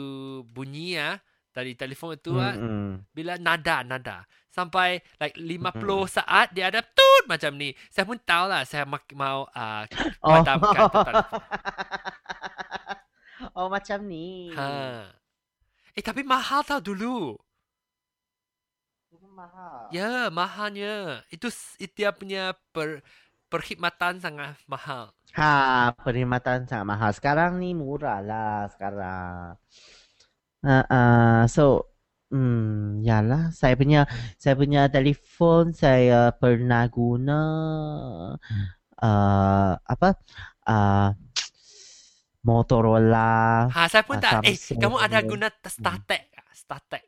bunyi 0.45 0.95
ya 0.95 1.17
dari 1.49 1.73
telefon 1.73 2.15
itu 2.15 2.31
ah 2.35 2.51
Mm, 2.51 2.63
mm. 2.63 2.91
bila 3.11 3.33
nada 3.35 3.81
nada 3.81 4.17
sampai 4.47 4.89
like 5.17 5.35
50 5.35 5.81
Mm. 5.99 6.09
saat 6.11 6.47
dia 6.51 6.69
ada 6.69 6.79
tut 6.79 7.23
macam 7.25 7.53
ni. 7.53 7.73
Saya 7.87 8.05
pun 8.05 8.17
tahu 8.17 8.45
lah 8.47 8.63
saya 8.63 8.85
mak- 8.85 9.09
mau 9.13 9.43
uh, 9.47 9.83
Oh. 10.21 10.37
padamkan 10.37 10.81
tu 10.85 10.99
telefon. 11.01 11.41
oh, 13.55 13.69
macam 13.69 14.05
ni. 14.05 14.53
Ha. 14.53 15.07
Eh 15.97 16.03
tapi 16.03 16.21
mahal 16.23 16.61
tau 16.63 16.79
dulu. 16.79 17.37
Itu 19.09 19.27
mahal. 19.31 19.89
Ya, 19.89 20.29
mahalnya. 20.29 21.25
Itu 21.33 21.49
dia 21.97 22.13
punya 22.13 22.53
per, 22.71 23.01
perkhidmatan 23.49 24.21
sangat 24.21 24.55
mahal. 24.69 25.11
Ha, 25.33 25.91
perkhidmatan 25.97 26.69
sangat 26.69 26.85
mahal. 26.85 27.11
Sekarang 27.11 27.57
ni 27.57 27.73
murah 27.73 28.21
lah 28.21 28.69
sekarang. 28.73 29.57
Uh, 30.61 30.85
uh, 30.91 31.39
so, 31.49 31.89
hmm, 32.29 33.01
yalah, 33.01 33.49
saya 33.55 33.73
punya 33.79 34.05
saya 34.37 34.53
punya 34.59 34.91
telefon 34.91 35.71
saya 35.71 36.35
pernah 36.35 36.85
guna 36.91 37.41
uh, 39.01 39.73
apa? 39.79 40.09
Uh, 40.67 41.15
Motorola, 42.39 43.67
Ha, 43.67 43.91
saya 43.91 44.03
pun 44.07 44.15
tak. 44.17 44.47
Eh, 44.47 44.55
kamu 44.55 44.95
ada 44.95 45.19
guna 45.21 45.47
StarTech 45.59 46.23
tak? 46.31 46.45
StarTech. 46.55 47.05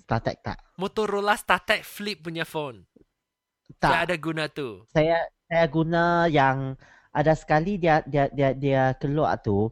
StarTech 0.00 0.38
tak? 0.40 0.58
Motorola 0.80 1.36
StarTech 1.36 1.84
flip 1.84 2.24
punya 2.24 2.48
phone. 2.48 2.88
Saya 3.76 4.02
Tak. 4.02 4.02
ada 4.08 4.16
guna 4.16 4.44
tu. 4.48 4.82
Saya 4.88 5.20
saya 5.46 5.64
guna 5.68 6.26
yang 6.26 6.74
ada 7.12 7.32
sekali 7.34 7.76
dia 7.76 8.00
dia 8.06 8.30
dia 8.32 8.54
dia 8.54 8.82
keluar 8.96 9.36
tu 9.42 9.68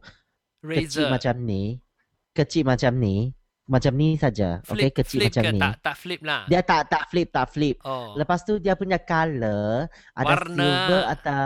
kecil 0.61 1.07
Razer. 1.07 1.11
macam 1.11 1.35
ni. 1.43 1.81
Kecil 2.35 2.63
macam 2.69 2.93
ni. 3.01 3.33
Macam 3.69 3.93
ni 3.93 4.17
saja. 4.17 4.65
Okey, 4.65 4.89
kecil 4.97 5.21
flip 5.21 5.29
macam 5.29 5.43
ke 5.45 5.53
ni. 5.53 5.61
tak? 5.61 5.73
Tak 5.85 5.97
flip 6.01 6.21
lah. 6.25 6.43
Dia 6.49 6.61
tak 6.65 6.89
tak 6.89 7.05
flip, 7.13 7.29
tak 7.29 7.47
flip. 7.53 7.77
Oh. 7.85 8.17
Lepas 8.17 8.41
tu 8.49 8.57
dia 8.57 8.73
punya 8.73 8.97
color 8.97 9.93
ada 10.17 10.25
Warna. 10.25 10.57
silver 10.57 11.01
ada 11.05 11.37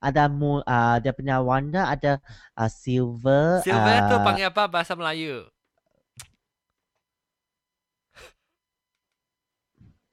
ada 0.00 0.22
mu 0.32 0.64
uh, 0.64 0.96
dia 1.04 1.12
punya 1.12 1.36
warna 1.44 1.92
ada 1.92 2.16
uh, 2.56 2.70
silver 2.72 3.60
Silver 3.60 3.96
tu 4.08 4.16
uh, 4.16 4.24
panggil 4.24 4.48
apa 4.48 4.64
bahasa 4.72 4.96
Melayu? 4.96 5.44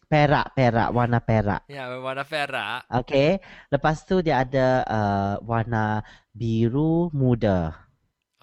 perak 0.03 0.53
perak 0.53 0.93
warna 0.93 1.17
perak. 1.17 1.65
Ya, 1.65 1.89
warna 1.97 2.21
perak. 2.21 2.85
Okey. 3.01 3.41
Lepas 3.73 4.05
tu 4.05 4.21
dia 4.21 4.45
ada 4.45 4.85
uh, 4.85 5.33
warna 5.41 6.05
biru 6.29 7.09
muda 7.09 7.73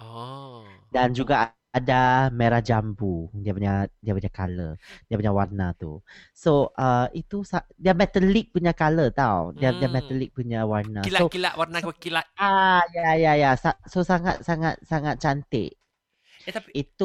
Oh. 0.00 0.64
dan 0.88 1.12
juga 1.12 1.52
ada 1.78 1.94
merah 2.40 2.62
jambu. 2.68 3.30
Dia 3.44 3.52
punya 3.56 3.72
dia 4.04 4.12
punya 4.18 4.30
color 4.38 4.70
dia 5.08 5.16
punya 5.20 5.32
warna 5.40 5.64
tu. 5.80 6.02
So 6.42 6.50
uh, 6.78 7.06
itu 7.20 7.36
sa- 7.50 7.68
dia 7.78 7.92
metallic 7.94 8.50
punya 8.54 8.72
color 8.80 9.08
tau. 9.14 9.54
Dia 9.58 9.70
dia 9.78 9.88
Hmm. 9.88 9.94
metallic 9.96 10.30
punya 10.38 10.58
warna. 10.66 11.00
So 11.16 11.30
Kilat-kilat 11.30 11.54
warna 11.60 11.78
kilat. 12.02 12.26
ah 12.40 12.82
ya 12.96 13.08
ya 13.24 13.32
ya. 13.42 13.50
Sa- 13.62 13.80
so 13.92 14.00
sangat 14.10 14.36
sangat 14.48 14.74
sangat 14.90 15.16
cantik. 15.22 15.70
Eh 16.46 16.52
tapi 16.52 16.72
itu 16.74 17.04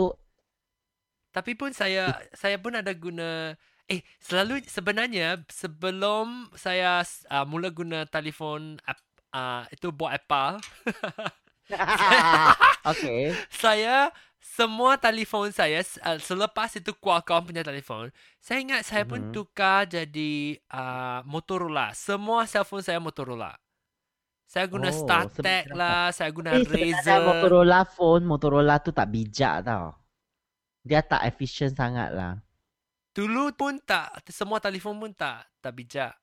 Tapi 1.35 1.51
pun 1.59 1.71
saya 1.75 2.15
saya 2.31 2.55
pun 2.63 2.73
ada 2.79 2.95
guna 2.95 3.51
eh 3.91 4.01
selalu 4.23 4.63
sebenarnya 4.65 5.43
sebelum 5.51 6.47
saya 6.55 7.03
uh, 7.29 7.45
mula 7.45 7.69
guna 7.75 8.07
telefon 8.07 8.79
uh, 9.35 9.63
itu 9.69 9.91
buat 9.91 10.15
Apple. 10.15 10.63
Okay. 12.85 13.37
Saya 13.63 14.11
semua 14.45 14.93
telefon 14.95 15.49
saya 15.49 15.81
uh, 16.05 16.21
selepas 16.21 16.69
itu 16.77 16.93
Qualcomm 16.93 17.49
punya 17.49 17.65
telefon 17.65 18.13
saya 18.37 18.61
ingat 18.61 18.85
saya 18.85 19.01
pun 19.01 19.17
Mhm. 19.19 19.33
tukar 19.33 19.89
jadi 19.89 20.33
uh, 20.69 21.25
Motorola. 21.25 21.89
Semua 21.97 22.45
cellphone 22.45 22.85
saya 22.85 23.01
Motorola. 23.01 23.57
Saya 24.45 24.69
guna 24.69 24.93
Oh, 24.93 24.95
StarTech 24.95 25.73
lah 25.73 26.13
saya 26.13 26.29
guna 26.29 26.53
eh, 26.53 26.61
Razer. 26.61 27.25
Motorola 27.25 27.81
phone 27.83 28.23
Motorola 28.23 28.77
tu 28.77 28.93
tak 28.93 29.09
bijak 29.09 29.65
tau. 29.65 29.97
Dia 30.85 31.01
tak 31.01 31.25
efisien 31.25 31.73
sangat 31.73 32.13
lah. 32.13 32.37
Dulu 33.11 33.49
pun 33.57 33.81
tak 33.81 34.21
semua 34.29 34.61
telefon 34.61 35.01
pun 35.01 35.09
tak 35.11 35.49
tak 35.57 35.73
bijak. 35.73 36.13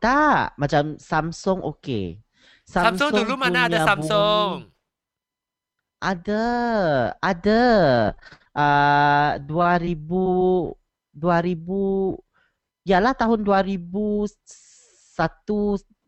Tak 0.00 0.56
macam 0.56 0.96
Samsung 0.96 1.60
okay 1.60 2.18
Samsung, 2.64 3.12
dulu 3.12 3.36
mana 3.36 3.68
ada 3.68 3.84
Samsung. 3.84 4.64
bunyi- 4.64 4.72
Ada, 6.04 6.44
ada. 7.24 7.62
Uh, 8.54 9.40
2000, 9.48 10.76
2000, 11.16 12.20
yalah 12.84 13.16
tahun 13.16 13.40
2001, 13.40 14.36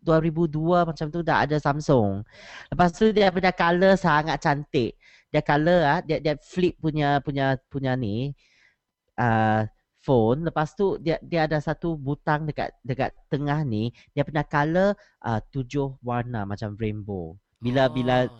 2002 0.07 0.87
macam 0.87 1.07
tu 1.11 1.21
dah 1.27 1.43
ada 1.43 1.57
Samsung. 1.59 2.23
Lepas 2.71 2.95
tu 2.95 3.11
dia 3.11 3.33
punya 3.35 3.51
color 3.51 3.97
sangat 3.99 4.39
cantik. 4.39 4.95
Dia 5.33 5.43
color 5.43 5.81
ah, 5.83 6.01
dia 6.07 6.23
dia 6.23 6.39
flip 6.39 6.79
punya 6.79 7.19
punya 7.25 7.59
punya 7.67 7.99
ni 7.99 8.31
uh, 9.19 9.67
phone. 10.07 10.47
Lepas 10.47 10.79
tu 10.79 11.03
dia 11.03 11.19
dia 11.25 11.51
ada 11.51 11.59
satu 11.59 11.99
butang 11.99 12.47
dekat 12.47 12.71
dekat 12.87 13.11
tengah 13.27 13.67
ni. 13.67 13.91
Dia 14.15 14.23
punya 14.23 14.47
color 14.47 14.95
uh, 15.27 15.41
tujuh 15.51 15.99
warna 16.07 16.47
macam 16.47 16.79
rainbow. 16.79 17.35
Bila 17.59 17.91
Oh. 17.91 17.93
bila 17.97 18.31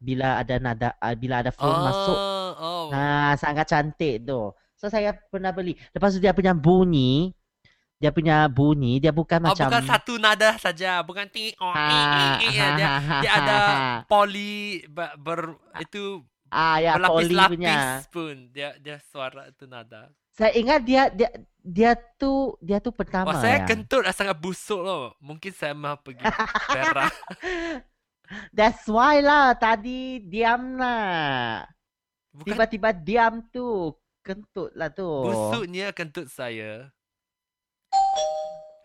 ada 0.00 0.54
nada 0.62 0.88
uh, 1.02 1.14
bila 1.18 1.42
ada 1.42 1.50
phone 1.50 1.74
oh, 1.74 1.84
masuk. 1.84 2.18
Oh. 2.58 2.86
Nah, 2.90 3.34
sangat 3.34 3.66
cantik 3.66 4.22
tu. 4.22 4.54
So 4.78 4.86
saya 4.86 5.10
pernah 5.14 5.50
beli. 5.50 5.74
Lepas 5.90 6.14
tu 6.14 6.22
dia 6.22 6.30
punya 6.30 6.54
bunyi, 6.54 7.34
dia 7.98 8.14
punya 8.14 8.46
bunyi 8.46 9.02
dia 9.02 9.10
bukan 9.10 9.42
Oh, 9.42 9.50
macam 9.50 9.66
bukan 9.66 9.84
satu 9.90 10.14
nada 10.22 10.54
saja, 10.62 11.02
bukan 11.02 11.26
ti 11.26 11.50
oh, 11.58 11.74
i, 11.74 11.98
i, 11.98 12.26
i, 12.46 12.48
ya. 12.54 12.68
dia, 12.78 12.90
dia 13.26 13.30
ada 13.34 13.58
poli 14.10 14.86
ber, 14.86 15.18
ber 15.18 15.58
itu 15.82 16.22
ah 16.48 16.78
ya 16.78 16.94
berlapis-lapis 16.94 17.58
punya. 17.58 17.78
pun. 18.14 18.34
Dia 18.54 18.78
dia 18.78 19.02
suara 19.02 19.50
itu 19.50 19.66
nada. 19.66 20.14
Saya 20.30 20.54
ingat 20.54 20.86
dia 20.86 21.10
dia 21.10 21.28
dia 21.58 21.92
tu 22.14 22.54
dia 22.62 22.78
tu 22.78 22.94
pertama 22.94 23.34
Wah, 23.34 23.42
saya 23.42 23.66
ya. 23.66 23.66
kentut 23.66 24.06
sangat 24.14 24.38
busuk 24.38 24.78
loh. 24.78 25.18
Mungkin 25.18 25.50
saya 25.50 25.74
mau 25.74 25.98
pergi 25.98 26.22
Perak. 26.70 27.12
That's 28.52 28.84
why 28.88 29.20
lah 29.24 29.56
tadi 29.56 30.20
diam 30.20 30.76
lah. 30.76 31.64
Bukan 32.32 32.44
Tiba-tiba 32.46 32.90
diam 32.92 33.34
tu. 33.54 33.94
Kentut 34.26 34.70
lah 34.76 34.90
tu. 34.92 35.08
busuknya 35.22 35.86
kentut 35.98 36.26
saya. 36.38 36.70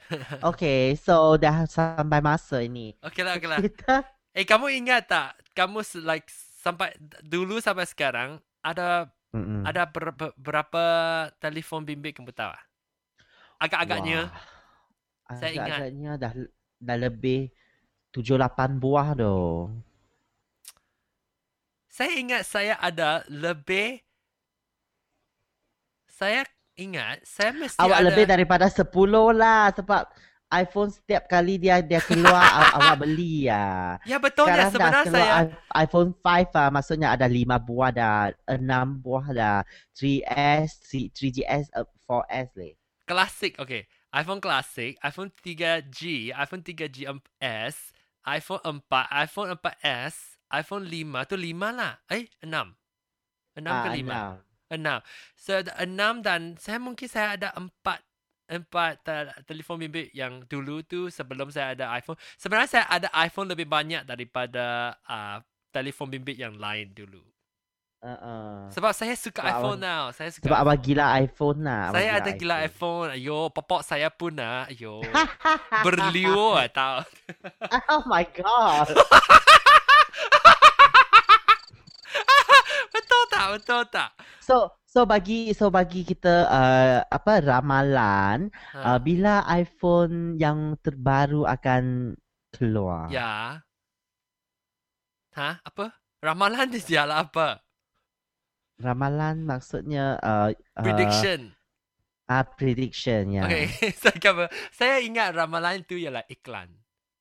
Okay, 0.44 0.94
so 1.00 1.40
dah 1.40 1.64
sampai 1.66 2.20
masa 2.20 2.60
ini. 2.64 2.94
Okey 3.04 3.22
lah, 3.26 3.34
okey 3.40 3.50
lah. 3.50 3.64
Kita 3.64 4.04
Eh, 4.38 4.46
kamu 4.50 4.68
ingat 4.82 5.10
tak? 5.10 5.30
Kamu 5.54 5.84
like 6.08 6.26
sampai 6.64 6.96
dulu 7.22 7.60
sampai 7.62 7.86
sekarang 7.86 8.42
ada 8.66 9.12
Mm-mm. 9.36 9.64
ada 9.66 9.84
ber, 9.88 10.12
ber- 10.16 10.36
berapa 10.38 10.84
telefon 11.40 11.84
bimbit 11.88 12.16
kamu 12.18 12.32
tahu? 12.34 12.52
ah? 12.54 12.64
Agak-agaknya. 13.62 14.30
Wah, 14.30 15.40
Saya 15.40 15.54
ingat. 15.58 15.84
Agak-agaknya 15.84 16.12
dah 16.22 16.34
dah 16.84 16.98
lebih 17.00 17.50
7-8 18.14 18.78
buah 18.78 19.18
tu. 19.18 19.68
Saya 21.90 22.14
ingat 22.18 22.42
saya 22.46 22.74
ada 22.78 23.22
lebih 23.30 24.02
saya 26.10 26.46
ingat 26.74 27.22
saya 27.26 27.54
mesti 27.54 27.78
Awak 27.78 27.98
ada 28.02 28.06
lebih 28.10 28.26
daripada 28.26 28.66
10 28.70 28.90
lah 29.34 29.70
sebab 29.74 30.10
iPhone 30.54 30.94
setiap 30.94 31.26
kali 31.26 31.58
dia 31.58 31.82
dia 31.82 31.98
keluar 32.06 32.42
aw- 32.62 32.74
awak 32.78 33.06
beli 33.06 33.50
ya. 33.50 33.98
Ya 34.06 34.22
betulnya 34.22 34.70
Sekarang 34.70 34.70
dah 34.70 34.74
sebenarnya 34.74 35.06
keluar 35.10 35.26
saya 35.26 35.82
iPhone 35.86 36.10
5 36.14 36.54
ah 36.62 36.70
maksudnya 36.70 37.08
ada 37.14 37.26
5 37.26 37.58
buah 37.66 37.90
dah, 37.90 38.30
6 38.46 38.62
buah 39.02 39.26
dah, 39.34 39.58
3S, 39.98 40.82
3- 40.94 41.10
3GS, 41.14 41.66
uh, 41.74 41.86
4S 42.06 42.50
leh. 42.58 42.74
klasik 43.10 43.58
okey. 43.58 43.90
iPhone 44.14 44.38
klasik, 44.38 44.94
iPhone 45.02 45.34
3G, 45.34 46.30
iPhone 46.38 46.62
3GS, 46.62 47.93
iPhone 48.24 48.64
4, 48.64 49.24
iPhone 49.28 49.48
4S, 49.60 50.40
iPhone 50.54 50.86
5 50.88 51.30
tu 51.30 51.36
5 51.36 51.70
lah. 51.74 52.00
Eh, 52.08 52.28
6. 52.44 52.72
6 53.60 53.84
ke 53.86 53.90
5? 53.90 54.02
enam. 54.02 54.32
Enam. 54.74 55.00
So 55.38 55.62
ada 55.62 55.72
enam 55.84 56.26
dan 56.26 56.58
saya 56.58 56.82
mungkin 56.82 57.06
saya 57.06 57.38
ada 57.38 57.54
empat 57.54 58.02
empat 58.50 58.92
te- 59.06 59.34
telefon 59.48 59.80
bimbit 59.80 60.12
yang 60.12 60.44
dulu 60.46 60.84
tu 60.84 61.08
sebelum 61.10 61.50
saya 61.54 61.78
ada 61.78 61.94
iPhone. 61.96 62.18
Sebenarnya 62.38 62.70
saya 62.70 62.86
ada 62.90 63.08
iPhone 63.24 63.50
lebih 63.50 63.70
banyak 63.70 64.04
daripada 64.06 64.98
uh, 65.08 65.38
telefon 65.74 66.10
bimbit 66.10 66.38
yang 66.38 66.58
lain 66.58 66.94
dulu. 66.94 67.33
Uh-uh. 68.04 68.68
Sebab 68.76 68.92
saya 68.92 69.16
suka 69.16 69.40
Sebab 69.40 69.64
iPhone 69.64 69.80
now. 69.80 70.12
Saya 70.12 70.28
suka. 70.36 70.44
Sebab 70.44 70.60
awak 70.60 70.84
gila 70.84 71.24
iPhone 71.24 71.64
lah. 71.64 71.96
saya 71.96 72.20
ada 72.20 72.36
gila 72.36 72.60
iPhone. 72.68 73.16
Ayo, 73.16 73.48
popok 73.48 73.80
saya 73.80 74.12
pun 74.12 74.36
ah. 74.44 74.68
Ayo. 74.68 75.00
Berliu 75.88 76.60
tahu. 76.76 77.00
oh 77.96 78.04
my 78.04 78.28
god. 78.36 78.92
Betul 82.92 83.24
tak? 83.32 83.46
Betul 83.56 83.82
tak? 83.88 84.12
So 84.44 84.76
so 84.84 85.08
bagi 85.08 85.56
so 85.56 85.72
bagi 85.72 86.04
kita 86.04 86.52
uh, 86.52 87.08
apa 87.08 87.40
ramalan 87.40 88.52
Ha. 88.76 88.80
uh, 88.84 89.00
bila 89.00 89.48
iPhone 89.48 90.36
yang 90.36 90.76
terbaru 90.84 91.48
akan 91.48 92.14
keluar. 92.52 93.08
Ya. 93.08 93.64
Ha? 95.40 95.64
Apa? 95.64 95.96
Ramalan 96.20 96.68
dia 96.68 97.08
lah 97.08 97.24
apa? 97.24 97.63
Ramalan 98.84 99.48
maksudnya 99.48 100.20
uh, 100.20 100.52
uh, 100.52 100.84
Prediction. 100.84 101.56
Ah 102.28 102.44
prediction 102.48 103.36
ya. 103.36 103.44
Okay, 103.48 103.68
saya 104.02 104.18
cover. 104.20 104.48
Saya 104.72 105.04
ingat 105.04 105.36
ramalan 105.36 105.84
itu 105.84 106.00
ialah 106.00 106.24
iklan. 106.32 106.72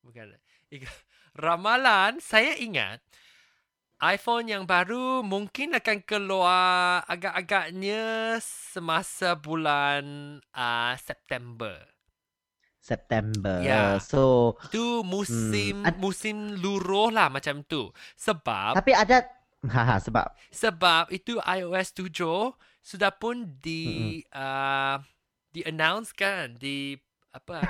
Bukan 0.02 0.34
iklan. 0.70 0.98
Ramalan 1.34 2.22
saya 2.22 2.54
ingat 2.58 3.02
iPhone 4.02 4.50
yang 4.50 4.66
baru 4.66 5.22
mungkin 5.22 5.78
akan 5.78 5.98
keluar 6.02 7.06
agak-agaknya 7.06 8.38
semasa 8.42 9.38
bulan 9.38 10.38
uh, 10.54 10.94
September. 10.98 11.86
September. 12.82 13.62
Ya. 13.62 14.02
So 14.02 14.58
Itu 14.66 15.06
musim 15.06 15.82
Hmm, 15.82 15.86
ad- 15.86 15.98
musim 16.02 16.58
luruh 16.58 17.14
lah 17.14 17.30
macam 17.30 17.62
tu. 17.62 17.94
Sebab 18.18 18.74
tapi 18.74 18.92
ada 18.94 19.22
haha 19.66 19.96
sebab. 20.02 20.26
Sebab 20.50 21.04
itu 21.14 21.38
iOS 21.38 21.94
7 21.94 22.54
sudah 22.82 23.14
pun 23.14 23.46
di 23.62 24.22
uh, 24.34 24.98
di 25.54 25.62
announce 25.62 26.10
kan 26.10 26.58
di 26.58 26.98
apa? 27.32 27.64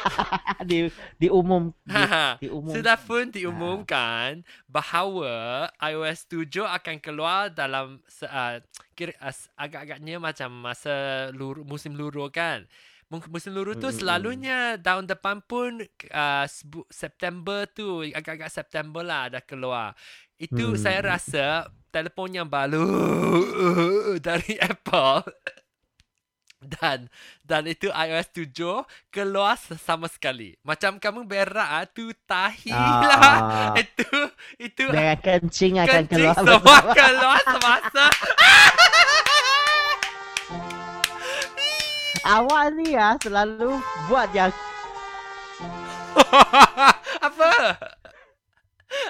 Di 0.68 0.88
diumum 1.20 1.68
di, 1.84 1.92
Ha, 1.92 2.40
diumum. 2.40 2.72
Sudah 2.72 2.96
pun 2.96 3.28
diumumkan 3.28 4.40
bahawa 4.64 5.68
iOS 5.84 6.24
7 6.32 6.64
akan 6.64 6.96
keluar 6.96 7.52
dalam 7.52 8.00
uh, 8.00 8.56
kira 8.96 9.12
uh, 9.20 9.34
agak-agaknya 9.60 10.16
macam 10.16 10.64
masa 10.64 11.28
lur, 11.36 11.60
musim 11.66 11.92
luruh 11.92 12.32
kan. 12.32 12.64
Mung- 13.12 13.28
Musim 13.28 13.52
luruh 13.52 13.76
tu 13.76 13.92
selalunya 13.92 14.80
tahun 14.80 15.04
depan 15.04 15.44
pun 15.44 15.84
uh, 16.08 16.46
September 16.88 17.68
tu 17.68 18.00
agak-agak 18.02 18.48
September 18.48 19.04
lah 19.04 19.28
dah 19.28 19.44
keluar. 19.44 19.92
Itu 20.40 20.72
Hmm. 20.72 20.80
saya 20.80 21.04
rasa 21.04 21.46
telefon 21.92 22.32
yang 22.32 22.48
baru 22.48 22.88
dari 24.26 24.56
Apple 24.64 25.28
dan 26.62 27.10
dan 27.42 27.66
itu 27.66 27.90
iOS 27.90 28.30
7 28.32 28.86
keluar 29.10 29.58
sama 29.58 30.06
sekali. 30.06 30.54
Macam 30.62 30.94
kamu 30.96 31.26
berak 31.26 31.68
ah, 31.68 31.84
tu 31.84 32.14
tahi 32.22 32.70
lah. 32.70 33.18
Ah, 33.18 33.74
Itu 33.74 34.06
itu 34.62 34.86
dengan 34.86 35.18
kencing 35.18 35.82
akan 35.82 36.06
kencing 36.06 36.06
keluar 36.06 36.34
semua 36.38 36.78
keluar 36.94 37.38
semasa. 37.42 38.06
Awak 42.22 42.64
ni 42.78 42.94
ya 42.94 43.18
selalu 43.18 43.82
buat 44.06 44.30
yang 44.30 44.54
Apa? 47.26 47.50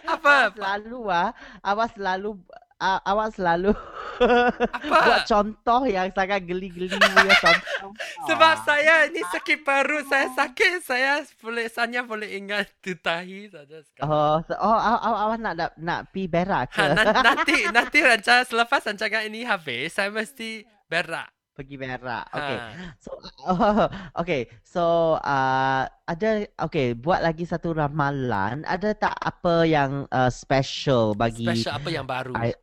Apa? 0.09 0.55
selalu 0.55 0.99
ah, 1.11 1.35
awak 1.61 1.93
selalu 1.93 2.31
ah, 2.79 3.03
awak 3.05 3.35
selalu 3.35 3.75
Apa? 4.79 4.97
buat 5.03 5.23
contoh 5.27 5.83
yang 5.91 6.09
sangat 6.15 6.47
geli-geli 6.47 6.89
punya 6.89 7.35
contoh. 7.43 7.91
Sebab 8.31 8.55
saya 8.63 9.11
ni 9.11 9.21
sakit 9.21 9.67
perut, 9.67 10.07
saya 10.07 10.31
sakit, 10.33 10.81
saya 10.81 11.27
boleh 11.43 11.67
hanya 11.83 12.07
boleh 12.07 12.31
ingat 12.39 12.71
tu 12.79 12.95
tahi 12.95 13.51
saja 13.51 13.83
sekarang. 13.83 14.09
Oh, 14.09 14.37
so, 14.47 14.55
oh 14.57 14.79
awak, 14.79 15.37
nak 15.43 15.55
nak, 15.59 15.71
nak 15.77 16.01
pi 16.15 16.31
berak 16.31 16.71
ke? 16.71 16.81
Ha, 16.81 16.95
nan- 16.95 17.35
nanti 17.35 17.57
nanti 17.77 17.99
rancangan 18.01 18.47
selepas 18.47 18.81
rancangan 18.87 19.27
ini 19.27 19.43
habis, 19.43 19.93
saya 19.93 20.09
mesti 20.15 20.63
berak. 20.87 21.42
Pergi 21.53 21.77
berak. 21.77 22.33
Okay. 22.33 22.59
Ha. 22.59 22.97
So, 22.97 23.11
oh, 23.45 23.85
okay. 24.25 24.49
So, 24.65 24.83
uh, 25.21 25.85
ada, 26.09 26.49
okay, 26.65 26.97
buat 26.97 27.21
lagi 27.21 27.45
satu 27.45 27.77
ramalan. 27.77 28.65
Ada 28.65 28.97
tak 28.97 29.17
apa 29.21 29.69
yang 29.69 30.09
uh, 30.09 30.33
special 30.33 31.13
bagi, 31.13 31.45
Special 31.45 31.77
apa 31.77 31.89
yang 31.93 32.09
baru? 32.09 32.33
I- 32.41 32.61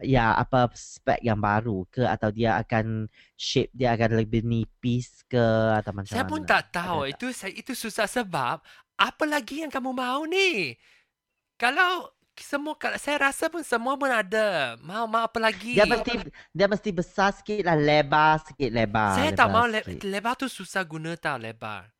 ya, 0.00 0.32
apa 0.40 0.72
spek 0.72 1.20
yang 1.20 1.36
baru 1.36 1.84
ke? 1.92 2.08
Atau 2.08 2.32
dia 2.32 2.56
akan, 2.56 3.12
shape 3.36 3.68
dia 3.76 3.92
akan 3.92 4.16
lebih 4.16 4.40
nipis 4.40 5.20
ke? 5.28 5.76
Atau 5.76 5.92
macam 5.92 6.16
Saya 6.16 6.24
mana? 6.24 6.32
pun 6.32 6.40
tak 6.48 6.72
tahu. 6.72 7.04
Ada 7.04 7.12
Itu 7.12 7.26
saya 7.36 7.52
itu 7.52 7.76
susah 7.76 8.08
sebab 8.08 8.64
apa 8.96 9.24
lagi 9.28 9.60
yang 9.60 9.68
kamu 9.68 9.92
mau 9.92 10.24
ni? 10.24 10.72
Kalau 11.60 12.08
semua 12.42 12.74
kalau 12.74 12.98
saya 12.98 13.30
rasa 13.30 13.46
pun 13.52 13.62
semua 13.62 13.94
pun 14.00 14.10
ada. 14.10 14.74
Mau 14.82 15.06
mau 15.06 15.22
apa 15.28 15.38
lagi? 15.38 15.78
Dia 15.78 15.86
mesti, 15.86 16.12
dia 16.56 16.66
mesti 16.66 16.90
besar 16.90 17.30
sikit 17.36 17.62
lah, 17.66 17.76
lebar 17.78 18.42
sikit, 18.46 18.70
lebar. 18.74 19.14
saya 19.14 19.30
tak 19.32 19.48
lebar 19.48 19.54
mau 19.54 19.64
le- 19.70 19.86
lebar 20.02 20.34
tu 20.40 20.46
susah 20.50 20.82
guna 20.86 21.14
tau 21.18 21.36
lebar. 21.38 21.90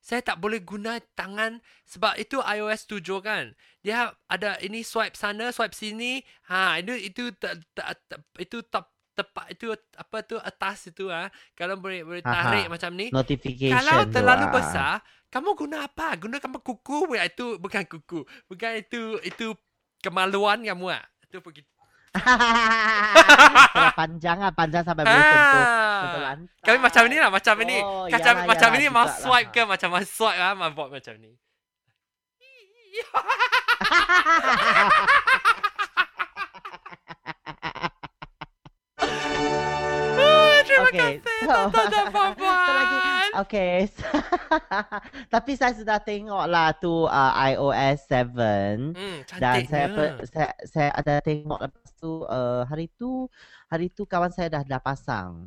Saya 0.00 0.24
tak 0.24 0.40
boleh 0.40 0.64
guna 0.64 0.96
tangan 1.12 1.60
sebab 1.84 2.16
itu 2.16 2.40
iOS 2.40 2.88
7 2.88 3.20
kan. 3.20 3.52
Dia 3.84 4.08
ada 4.32 4.56
ini 4.64 4.80
swipe 4.80 5.12
sana, 5.18 5.52
swipe 5.52 5.76
sini. 5.76 6.24
Ha, 6.48 6.80
itu 6.80 6.94
itu 6.96 7.22
te- 7.36 7.60
te- 7.76 7.96
te- 8.08 8.24
itu 8.40 8.64
top 8.72 8.88
tepat 9.12 9.52
itu 9.52 9.68
apa 10.00 10.16
tu 10.24 10.36
atas 10.40 10.88
itu 10.88 11.12
ah. 11.12 11.28
Kalau 11.52 11.76
boleh 11.76 12.00
boleh 12.08 12.22
Aha. 12.24 12.32
tarik 12.32 12.66
macam 12.72 12.90
ni. 12.96 13.12
Notification 13.12 13.76
Kalau 13.76 14.08
terlalu 14.08 14.46
ah. 14.48 14.52
besar, 14.56 14.92
kamu 15.28 15.52
guna 15.52 15.76
apa? 15.84 16.16
Guna 16.16 16.40
kamu 16.40 16.58
kuku? 16.64 17.12
Weh, 17.12 17.20
itu 17.20 17.60
bukan 17.60 17.84
kuku. 17.84 18.24
Bukan 18.48 18.72
itu 18.80 19.20
itu 19.20 19.52
kemaluan 20.00 20.60
kamu 20.60 20.86
ah. 20.90 21.04
Itu 21.22 21.38
pergi. 21.38 21.62
Panjang 23.92 24.38
ah, 24.40 24.50
panjang 24.50 24.82
sampai 24.82 25.04
boleh 25.04 25.14
sentuh. 25.14 25.62
sentuh 25.94 26.18
Ah. 26.18 26.24
lantai. 26.26 26.58
Kami 26.60 26.78
macam 26.80 27.02
ni 27.06 27.16
lah, 27.16 27.30
macam 27.30 27.54
ni. 27.62 27.78
Oh, 27.78 28.04
Macam 28.04 28.34
yalah, 28.34 28.48
macam 28.48 28.68
yalah 28.68 28.80
ni 28.80 28.86
mau 28.90 29.06
swipe 29.06 29.46
lah. 29.46 29.54
ke 29.54 29.62
macam 29.64 29.88
mau 29.90 30.02
swipe 30.02 30.36
ah, 30.36 30.52
mau 30.52 30.70
buat 30.70 30.88
macam 30.90 31.14
ni. 31.16 31.30
Ah, 38.98 40.60
Terima 40.62 40.86
Okay, 40.86 40.98
kasih. 41.18 41.22
so- 41.40 41.70
so 41.72 42.72
lagi, 42.72 42.96
Puan. 42.96 43.19
Okay. 43.38 43.86
Tapi 45.34 45.52
saya 45.54 45.72
sudah 45.76 45.98
tengok 46.02 46.44
lah 46.50 46.74
tu 46.74 47.06
uh, 47.06 47.32
iOS 47.50 48.06
7. 48.08 48.94
Hmm, 48.96 49.18
Dan 49.38 49.66
saya, 49.66 49.86
saya 50.26 50.50
saya 50.66 50.88
ada 50.94 51.22
tengok 51.22 51.58
lepas 51.60 51.88
tu 51.98 52.26
uh, 52.26 52.66
hari 52.66 52.90
tu 52.98 53.30
hari 53.70 53.86
tu 53.92 54.02
kawan 54.02 54.32
saya 54.34 54.50
dah 54.50 54.62
dah 54.66 54.80
pasang. 54.82 55.46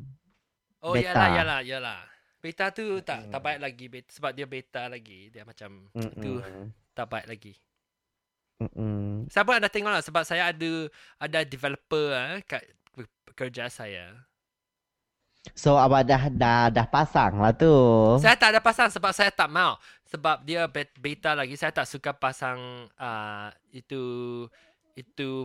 Oh, 0.84 0.96
beta. 0.96 1.12
yalah, 1.16 1.28
yalah, 1.32 1.60
yalah. 1.64 2.02
Beta 2.44 2.76
tu 2.76 3.00
tak 3.00 3.24
Mm. 3.24 3.32
tak 3.32 3.40
baik 3.40 3.60
lagi 3.64 3.86
beta, 3.88 4.10
sebab 4.12 4.32
dia 4.36 4.44
beta 4.44 4.84
lagi. 4.92 5.32
Dia 5.32 5.48
macam 5.48 5.88
tu 5.96 6.44
Mm-mm. 6.44 6.76
tak 6.92 7.08
baik 7.08 7.28
lagi. 7.32 7.54
Mm-mm. 8.60 9.32
Siapa 9.32 9.60
ada 9.60 9.72
tengok 9.72 9.92
lah 9.92 10.04
sebab 10.04 10.24
saya 10.28 10.52
ada 10.52 10.72
ada 11.20 11.40
developer 11.48 12.12
ah 12.12 12.40
kat 12.44 12.64
kerja 13.34 13.72
saya. 13.72 14.12
So 15.52 15.76
awak 15.76 16.08
dah 16.08 16.32
dah 16.32 16.72
dah 16.72 16.88
pasang 16.88 17.44
lah 17.44 17.52
tu. 17.52 17.76
Saya 18.24 18.40
tak 18.40 18.56
ada 18.56 18.64
pasang 18.64 18.88
sebab 18.88 19.12
saya 19.12 19.28
tak 19.28 19.52
mau. 19.52 19.76
Sebab 20.08 20.48
dia 20.48 20.64
bet- 20.72 20.96
beta 20.96 21.36
lagi. 21.36 21.60
Saya 21.60 21.76
tak 21.76 21.84
suka 21.84 22.16
pasang 22.16 22.88
uh, 22.96 23.52
itu 23.76 24.04
itu 24.96 25.44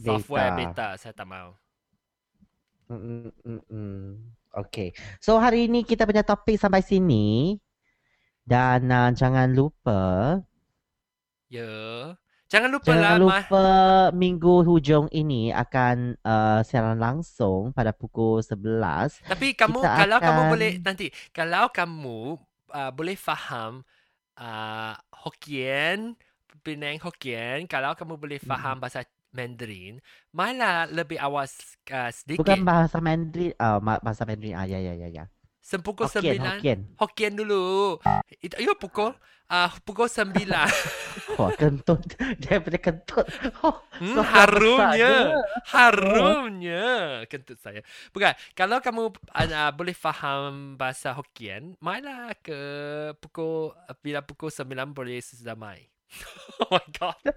software 0.00 0.56
beta. 0.56 0.96
Saya 0.96 1.12
tak 1.12 1.28
mau. 1.28 1.52
Mm, 2.88 3.28
mm, 3.44 3.62
mm. 3.68 4.00
Okay. 4.52 4.96
So 5.20 5.36
hari 5.36 5.68
ni 5.68 5.84
kita 5.84 6.08
punya 6.08 6.24
topik 6.24 6.56
sampai 6.56 6.80
sini. 6.80 7.60
Dan 8.42 8.90
uh, 8.90 9.14
jangan 9.14 9.52
lupa 9.54 10.40
Ya. 11.52 12.16
Jangan 12.52 12.70
lupa 12.70 12.92
lah. 12.92 13.16
Jangan 13.16 13.18
Ma- 13.22 13.46
lupa 13.48 13.64
minggu 14.12 14.54
hujung 14.66 15.06
ini 15.14 15.54
akan 15.54 16.18
uh, 16.26 16.60
siaran 16.66 16.98
langsung 17.00 17.70
pada 17.72 17.94
pukul 17.94 18.42
11. 18.44 19.16
Tapi 19.24 19.54
kamu 19.54 19.80
kita 19.80 19.88
kalau 20.02 20.18
kamu 20.18 20.40
akan- 20.42 20.50
boleh 20.52 20.72
nanti 20.82 21.06
kalau 21.32 21.64
kamu 21.70 22.20
uh, 22.74 22.90
boleh 22.92 23.16
faham 23.16 23.86
uh, 24.36 24.94
Hokkien, 25.24 26.18
Penang 26.66 26.98
Hokkien, 27.00 27.64
kalau 27.70 27.94
kamu 27.94 28.14
boleh 28.18 28.40
faham 28.42 28.82
bahasa 28.82 29.06
Mandarin, 29.32 29.96
malah 30.36 30.84
lebih 30.90 31.16
awas 31.16 31.56
uh, 31.88 32.10
sedikit. 32.12 32.44
Bukan 32.44 32.68
bahasa 32.68 32.98
Mandarin, 33.00 33.56
uh, 33.56 33.78
ma- 33.80 34.02
bahasa 34.02 34.26
Mandarin. 34.28 34.58
Ah 34.58 34.66
ya 34.68 34.78
ya 34.82 34.92
ya 34.98 35.08
ya. 35.08 35.24
Sempukul 35.62 36.10
Hokkien, 36.10 36.42
sembilan. 36.42 36.58
Hokkien. 36.58 36.78
Hokkien 36.98 37.32
dulu. 37.38 37.96
Itu 38.42 38.58
ayo 38.58 38.74
pukul 38.74 39.14
uh, 39.52 39.70
pukul 39.84 40.08
sembilan. 40.08 40.68
Wah, 41.38 41.52
kentut. 41.54 42.00
Dia 42.42 42.58
punya 42.58 42.80
kentut. 42.80 43.26
Oh, 43.62 43.78
hmm, 44.02 44.18
harumnya. 44.18 45.38
Harumnya 45.70 47.22
kentut 47.30 47.62
saya. 47.62 47.78
Bukan, 48.10 48.34
kalau 48.58 48.82
kamu 48.82 49.14
uh, 49.14 49.70
boleh 49.70 49.94
faham 49.94 50.74
bahasa 50.74 51.14
Hokkien, 51.14 51.78
malah 51.78 52.34
ke 52.42 52.58
pukul 53.22 53.70
bila 54.02 54.24
pukul 54.24 54.50
sembilan 54.50 54.90
boleh 54.90 55.22
sudah 55.22 55.54
mai. 55.54 55.91
oh 56.62 56.74
my 56.74 56.86
god. 56.96 57.22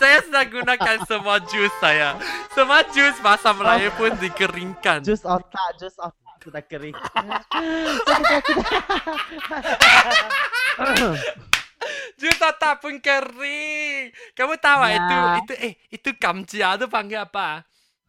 saya 0.00 0.24
sudah 0.24 0.44
gunakan 0.48 0.96
semua 1.04 1.36
jus 1.44 1.72
saya. 1.78 2.16
Semua 2.56 2.80
jus 2.90 3.16
bahasa 3.20 3.52
Melayu 3.52 3.92
pun 3.94 4.10
dikeringkan. 4.16 5.04
Jus 5.04 5.24
otak, 5.24 5.76
jus 5.76 5.94
otak 6.00 6.26
sudah 6.46 6.62
kering. 6.62 6.94
Jus 12.16 12.38
otak 12.38 12.78
pun 12.78 13.02
kering. 13.02 14.14
Kamu 14.38 14.54
tahu 14.62 14.80
ya. 14.86 14.94
Ya. 14.94 14.96
itu 14.96 15.16
itu 15.42 15.54
eh 15.58 15.74
itu 15.90 16.08
kamjia 16.14 16.78
tu 16.78 16.86
panggil 16.86 17.26
apa? 17.26 17.66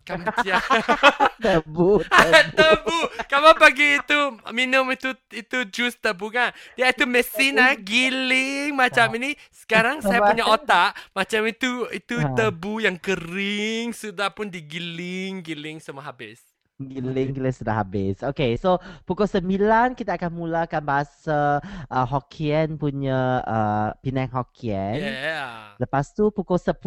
Kamjia. 0.08 0.64
tebu, 1.43 2.01
Ah, 2.08 2.24
tebu. 2.55 2.55
tebu. 2.55 2.97
Kamu 3.28 3.51
bagi 3.60 3.99
itu 3.99 4.20
minum 4.55 4.88
itu 4.89 5.12
itu 5.36 5.58
jus 5.70 5.93
tebu 5.99 6.32
kan? 6.32 6.55
Dia 6.80 6.89
itu 6.89 7.03
mesin 7.03 7.60
ah 7.60 7.76
giling 7.76 8.72
macam 8.74 9.12
ini. 9.20 9.36
Sekarang 9.51 9.99
saya 9.99 10.24
punya 10.24 10.47
otak 10.47 10.95
macam 11.12 11.43
itu 11.45 11.86
itu 11.91 12.16
Ha. 12.18 12.34
tebu 12.34 12.80
yang 12.82 12.95
kering 12.97 13.91
sudah 13.91 14.32
pun 14.32 14.47
digiling-giling 14.47 15.78
semua 15.78 16.08
habis. 16.08 16.57
Giling-giling 16.78 17.57
sudah 17.57 17.82
habis. 17.82 18.21
Okay, 18.21 18.53
so 18.53 18.78
pukul 19.01 19.25
9 19.25 19.97
kita 19.97 20.13
akan 20.13 20.30
mulakan 20.30 20.86
bahasa 20.86 21.57
uh, 21.89 22.05
Hokkien 22.05 22.78
punya 22.78 23.41
uh, 23.41 23.89
Penang 24.05 24.30
Hokkien. 24.30 25.01
Yeah. 25.01 25.73
Lepas 25.82 26.13
tu 26.13 26.30
pukul 26.30 26.61
10 26.61 26.78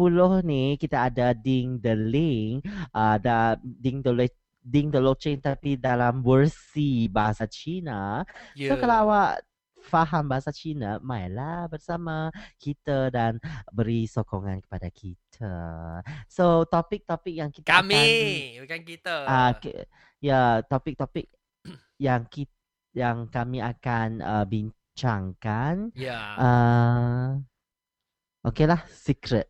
ni 0.47 0.79
kita 0.79 1.11
ada 1.11 1.35
Ding 1.35 1.75
the 1.83 1.91
Ling, 1.91 2.63
uh, 2.95 3.19
ada 3.19 3.59
Ding 3.59 3.99
the 3.99 4.15
Le- 4.15 4.39
Ding 4.63 4.95
the 4.95 5.03
Loceng 5.03 5.43
tapi 5.43 5.75
dalam 5.75 6.23
versi 6.23 7.11
bahasa 7.11 7.43
Cina. 7.51 8.23
Yeah. 8.55 8.71
So 8.71 8.79
kalau 8.79 9.11
awak 9.11 9.43
faham 9.81 10.29
bahasa 10.29 10.49
Cina, 10.49 11.01
mainlah 11.01 11.65
bersama 11.67 12.29
kita 12.55 13.09
dan 13.09 13.41
beri 13.69 14.05
sokongan 14.05 14.61
kepada 14.61 14.87
kita. 14.87 15.53
So 16.29 16.63
topik-topik 16.65 17.33
yang 17.33 17.49
kita 17.49 17.67
akan 17.67 17.89
kami 17.89 18.05
bukan 18.61 18.81
kita. 18.85 19.15
Ah, 19.25 19.51
ke, 19.57 19.85
ya 20.21 20.61
topik-topik 20.61 21.27
yang 21.99 22.25
kita 22.25 22.53
yang 22.91 23.23
kami 23.27 23.63
akan 23.63 24.19
uh, 24.19 24.43
bincangkan. 24.43 25.95
Ya. 25.95 26.19
Uh, 26.35 27.27
Okeylah, 28.43 28.83
secret. 28.89 29.47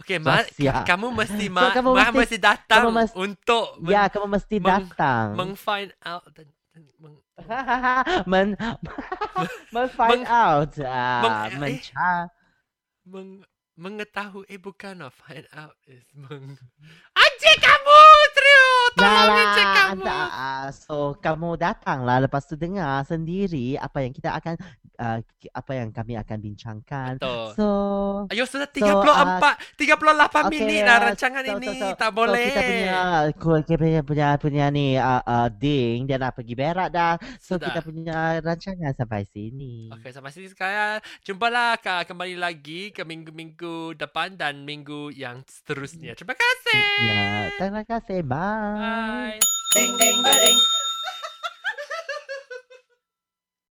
Okey, 0.00 0.20
rahsia. 0.20 0.84
kamu 0.90 1.12
mesti 1.12 1.44
So, 1.50 1.54
ma- 1.56 1.74
kamu 1.74 1.90
ma- 1.92 1.98
mesti- 2.08 2.18
mesti 2.20 2.38
datang 2.40 2.78
kamu 2.84 2.90
mesti- 2.94 3.16
untuk 3.20 3.66
men- 3.80 3.92
ya, 3.92 4.02
kamu 4.08 4.26
mesti 4.32 4.56
meng- 4.56 4.68
datang. 4.70 5.26
meng 5.36 5.52
find 5.56 5.90
out 6.04 6.24
dan 6.32 6.46
meng, 6.98 7.16
men 8.30 8.48
men 9.74 9.86
find 9.90 10.22
Meng- 10.22 10.30
out. 10.30 10.72
Ah, 10.82 11.46
meng- 11.54 11.78
eh. 11.78 12.24
meng, 13.06 13.30
mengetahui 13.74 14.46
eh 14.46 14.58
bukan 14.58 15.02
lah 15.02 15.10
find 15.10 15.46
out 15.50 15.74
is 15.86 16.06
meng 16.14 16.54
Anjing 17.22 17.58
kamu 17.58 17.98
Trio 18.34 18.66
tolong 18.94 19.38
encik 19.38 19.66
lah, 19.66 19.74
kamu 19.74 20.04
ah, 20.06 20.66
so 20.70 20.94
kamu 21.18 21.58
datanglah 21.58 22.22
lepas 22.22 22.46
tu 22.46 22.54
dengar 22.54 23.02
sendiri 23.02 23.74
apa 23.74 24.06
yang 24.06 24.14
kita 24.14 24.30
akan 24.30 24.54
uh, 24.98 25.18
apa 25.52 25.72
yang 25.74 25.88
kami 25.90 26.14
akan 26.14 26.38
bincangkan. 26.40 27.12
Betul. 27.18 27.46
So 27.56 27.66
Ayo 28.30 28.44
sudah 28.48 28.68
So, 28.70 28.80
34 28.80 29.76
38 29.76 29.84
okay, 29.84 30.42
minit 30.50 30.80
dah 30.82 30.96
uh, 30.96 31.02
rancangan 31.10 31.42
so- 31.44 31.52
ini 31.58 31.66
so- 31.68 31.76
so- 31.82 31.98
tak 31.98 32.10
So 32.10 32.16
boleh 32.16 32.46
kita 32.48 32.62
punya 32.62 33.00
ku- 33.34 33.62
kita 33.64 33.76
punya 33.78 34.00
punya, 34.02 34.28
punya 34.38 34.64
ni 34.70 34.86
uh, 34.96 35.22
uh, 35.22 35.48
ding 35.50 36.06
dia 36.06 36.16
dah 36.16 36.30
pergi 36.30 36.54
berak 36.56 36.88
dah. 36.90 37.14
So 37.38 37.56
Sudah. 37.56 37.70
kita 37.72 37.80
punya 37.82 38.18
rancangan 38.40 38.92
sampai 38.94 39.22
sini. 39.28 39.90
Okey, 39.92 40.10
sampai 40.10 40.30
sini 40.32 40.48
sekarang. 40.48 40.98
Jumpalah 41.22 41.76
kembali 41.80 42.36
lagi 42.38 42.90
ke 42.94 43.02
minggu-minggu 43.04 43.98
depan 43.98 44.34
dan 44.38 44.64
minggu 44.64 45.12
yang 45.12 45.42
seterusnya. 45.44 46.16
Terima 46.16 46.34
kasih. 46.34 46.80
Ya, 47.06 47.24
terima 47.60 47.82
kasih. 47.84 48.20
Bye. 48.24 48.78
Bye. 48.78 49.38
Ding 49.74 49.92
ding 49.98 50.18
ba 50.22 50.32
ding. 50.32 50.83